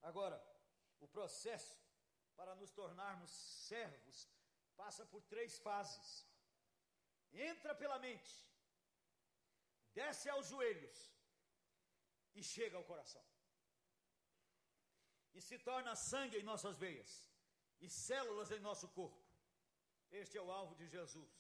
Agora, 0.09 0.37
o 0.99 1.07
processo 1.07 1.75
para 2.35 2.55
nos 2.55 2.71
tornarmos 2.71 3.29
servos 3.69 4.17
passa 4.75 5.05
por 5.11 5.21
três 5.33 5.59
fases. 5.59 6.07
Entra 7.51 7.75
pela 7.75 7.99
mente, 7.99 8.33
desce 9.93 10.27
aos 10.27 10.47
joelhos 10.47 10.99
e 12.33 12.41
chega 12.55 12.75
ao 12.77 12.89
coração. 12.91 13.23
E 15.35 15.39
se 15.49 15.59
torna 15.59 15.95
sangue 15.95 16.39
em 16.39 16.49
nossas 16.51 16.75
veias 16.85 17.11
e 17.79 17.87
células 18.07 18.49
em 18.49 18.59
nosso 18.69 18.87
corpo. 18.99 19.23
Este 20.09 20.35
é 20.35 20.41
o 20.41 20.51
alvo 20.51 20.73
de 20.81 20.87
Jesus 20.87 21.35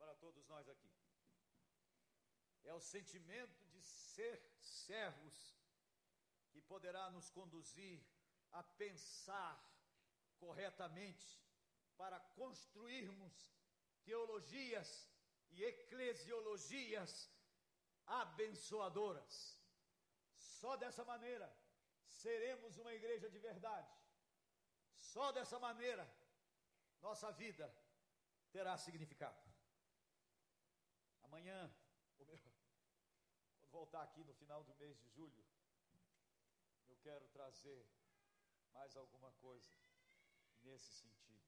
para 0.00 0.16
todos 0.16 0.44
nós 0.48 0.68
aqui. 0.68 0.85
É 2.66 2.72
o 2.74 2.80
sentimento 2.80 3.64
de 3.72 3.80
ser 3.82 4.36
servos 4.60 5.36
que 6.50 6.60
poderá 6.72 7.04
nos 7.16 7.28
conduzir 7.30 7.98
a 8.52 8.62
pensar 8.62 9.54
corretamente 10.38 11.26
para 11.96 12.18
construirmos 12.40 13.34
teologias 14.04 14.90
e 15.50 15.62
eclesiologias 15.72 17.30
abençoadoras. 18.06 19.34
Só 20.36 20.76
dessa 20.76 21.04
maneira 21.04 21.48
seremos 22.08 22.76
uma 22.78 22.92
igreja 22.94 23.28
de 23.30 23.38
verdade. 23.38 23.92
Só 25.12 25.32
dessa 25.32 25.58
maneira 25.58 26.04
nossa 27.00 27.30
vida 27.32 27.66
terá 28.50 28.76
significado. 28.76 29.40
Amanhã, 31.22 31.58
voltar 33.76 34.02
aqui 34.04 34.24
no 34.24 34.32
final 34.32 34.64
do 34.64 34.74
mês 34.76 34.98
de 34.98 35.08
julho, 35.10 35.44
eu 36.88 36.96
quero 37.02 37.28
trazer 37.28 37.86
mais 38.72 38.96
alguma 38.96 39.30
coisa 39.32 39.70
nesse 40.62 40.90
sentido. 40.94 41.44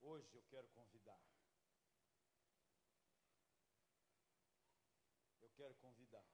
Hoje 0.00 0.34
eu 0.34 0.42
quero 0.44 0.68
convidar. 0.68 1.20
Eu 5.42 5.50
quero 5.50 5.74
convidar. 5.74 6.26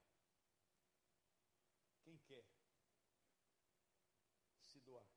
Quem 2.05 2.16
quer 2.18 2.47
se 4.62 4.81
doar? 4.81 5.09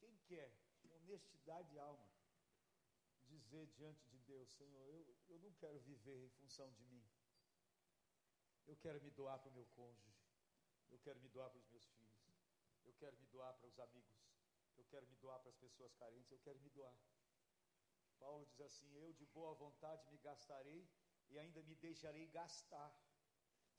Quem 0.00 0.18
quer, 0.28 0.52
honestidade 0.90 1.70
de 1.70 1.78
alma, 1.78 2.19
dizer 3.50 3.66
diante 3.66 4.06
de 4.06 4.18
Deus: 4.20 4.48
Senhor, 4.52 4.88
eu, 4.88 5.00
eu 5.28 5.38
não 5.40 5.52
quero 5.54 5.78
viver 5.80 6.18
em 6.24 6.30
função 6.38 6.70
de 6.72 6.84
mim. 6.84 7.04
Eu 8.66 8.76
quero 8.76 9.02
me 9.02 9.10
doar 9.10 9.38
para 9.40 9.50
o 9.50 9.52
meu 9.52 9.66
cônjuge. 9.78 10.14
Eu 10.88 10.98
quero 11.00 11.18
me 11.20 11.28
doar 11.28 11.50
para 11.50 11.58
os 11.58 11.68
meus 11.68 11.86
filhos. 11.96 12.20
Eu 12.84 12.94
quero 12.94 13.16
me 13.16 13.26
doar 13.26 13.52
para 13.54 13.68
os 13.68 13.78
amigos. 13.80 14.20
Eu 14.76 14.84
quero 14.84 15.06
me 15.08 15.16
doar 15.16 15.40
para 15.40 15.50
as 15.50 15.56
pessoas 15.56 15.92
carentes. 15.94 16.30
Eu 16.30 16.38
quero 16.38 16.60
me 16.60 16.70
doar. 16.70 16.94
Paulo 18.20 18.46
diz 18.46 18.60
assim: 18.60 18.94
Eu 18.94 19.12
de 19.12 19.26
boa 19.26 19.52
vontade 19.54 20.08
me 20.12 20.18
gastarei 20.18 20.88
e 21.28 21.38
ainda 21.38 21.62
me 21.62 21.74
deixarei 21.74 22.26
gastar. 22.28 22.90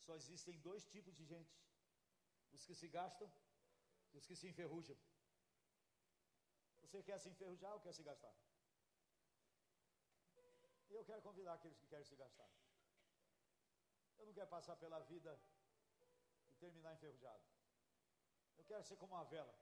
Só 0.06 0.16
existem 0.16 0.60
dois 0.60 0.86
tipos 0.86 1.16
de 1.16 1.26
gente: 1.34 1.56
os 2.52 2.66
que 2.66 2.76
se 2.76 2.88
gastam 3.00 3.32
e 4.14 4.18
os 4.18 4.26
que 4.26 4.36
se 4.36 4.48
enferrujam. 4.48 4.98
Você 6.82 7.02
quer 7.04 7.20
se 7.20 7.30
enferrujar 7.30 7.74
ou 7.74 7.80
quer 7.80 7.94
se 7.94 8.04
gastar? 8.04 8.36
Eu 10.92 11.06
quero 11.06 11.22
convidar 11.22 11.54
aqueles 11.54 11.78
que 11.78 11.88
querem 11.88 12.06
se 12.06 12.16
gastar. 12.16 12.50
Eu 14.18 14.26
não 14.26 14.34
quero 14.34 14.48
passar 14.48 14.76
pela 14.76 15.00
vida 15.00 15.40
e 16.50 16.56
terminar 16.56 16.94
enferrujado. 16.94 17.44
Eu 18.58 18.66
quero 18.66 18.84
ser 18.84 18.98
como 18.98 19.16
uma 19.16 19.24
vela 19.26 19.54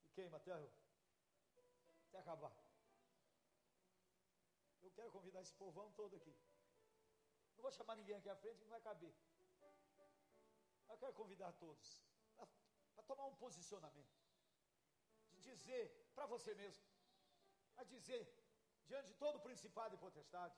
que 0.00 0.08
queima 0.10 0.36
até, 0.36 0.52
até 2.08 2.18
acabar. 2.18 2.54
Eu 4.82 4.90
quero 4.92 5.10
convidar 5.10 5.42
esse 5.42 5.54
povão 5.54 5.90
todo 5.92 6.16
aqui. 6.16 6.34
Não 7.56 7.62
vou 7.62 7.72
chamar 7.72 7.96
ninguém 7.96 8.16
aqui 8.16 8.28
à 8.28 8.36
frente 8.36 8.60
não 8.60 8.68
vai 8.68 8.80
caber. 8.80 9.14
Eu 10.88 10.96
quero 10.98 11.12
convidar 11.12 11.52
todos 11.52 12.02
para 12.94 13.02
tomar 13.04 13.26
um 13.26 13.36
posicionamento. 13.36 14.16
De 15.30 15.40
dizer 15.40 16.10
para 16.14 16.26
você 16.26 16.54
mesmo, 16.54 16.84
a 17.76 17.84
dizer 17.84 18.41
diante 18.86 19.08
de 19.08 19.14
todo 19.14 19.36
o 19.36 19.40
principado 19.40 19.94
e 19.94 19.98
potestade, 19.98 20.56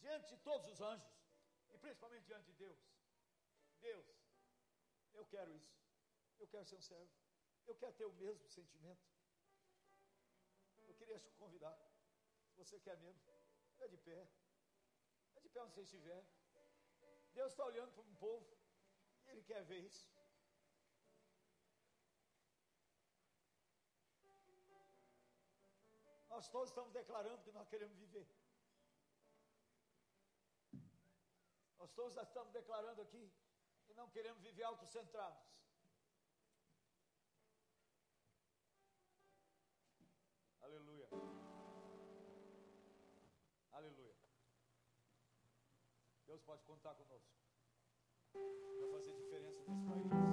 diante 0.00 0.28
de 0.28 0.36
todos 0.38 0.66
os 0.72 0.80
anjos, 0.80 1.12
e 1.70 1.78
principalmente 1.78 2.24
diante 2.24 2.46
de 2.46 2.52
Deus. 2.54 2.78
Deus, 3.80 4.06
eu 5.14 5.24
quero 5.26 5.54
isso. 5.54 5.76
Eu 6.38 6.46
quero 6.46 6.64
ser 6.64 6.76
um 6.76 6.82
servo. 6.82 7.12
Eu 7.66 7.74
quero 7.74 7.92
ter 7.94 8.04
o 8.04 8.12
mesmo 8.12 8.48
sentimento. 8.48 9.06
Eu 10.86 10.94
queria 10.94 11.18
te 11.20 11.30
convidar. 11.32 11.76
Se 12.48 12.56
você 12.56 12.80
quer 12.80 12.96
mesmo, 12.98 13.22
é 13.78 13.88
de 13.88 13.96
pé. 13.98 14.26
É 15.36 15.40
de 15.40 15.48
pé 15.48 15.62
onde 15.62 15.74
você 15.74 15.82
estiver. 15.82 16.24
Deus 17.32 17.52
está 17.52 17.64
olhando 17.64 17.92
para 17.92 18.02
um 18.02 18.14
povo 18.16 18.58
e 19.24 19.28
Ele 19.30 19.42
quer 19.42 19.62
ver 19.64 19.80
isso. 19.84 20.08
Nós 26.38 26.48
todos 26.50 26.68
estamos 26.68 26.92
declarando 26.92 27.42
que 27.42 27.50
nós 27.50 27.66
queremos 27.66 27.96
viver. 27.98 28.24
Nós 31.80 31.90
todos 31.96 32.16
estamos 32.16 32.52
declarando 32.52 33.02
aqui 33.02 33.24
que 33.84 33.94
não 33.94 34.08
queremos 34.08 34.40
viver 34.40 34.62
autocentrados. 34.62 35.42
Aleluia. 40.60 41.08
Aleluia. 43.72 44.16
Deus 46.24 46.40
pode 46.42 46.62
contar 46.62 46.94
conosco. 46.94 47.34
Para 48.32 48.88
fazer 48.92 49.12
diferença 49.16 49.60
nesse 49.66 49.84
país, 49.90 50.27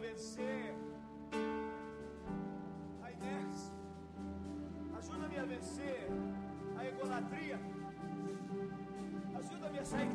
vencer 0.00 0.74
a 3.02 3.10
inércia. 3.12 3.72
Ajuda-me 4.98 5.38
a 5.38 5.44
vencer 5.44 6.08
a 6.76 6.86
egolatria. 6.86 7.60
Ajuda-me 9.38 9.78
a 9.78 9.84
sair 9.84 10.08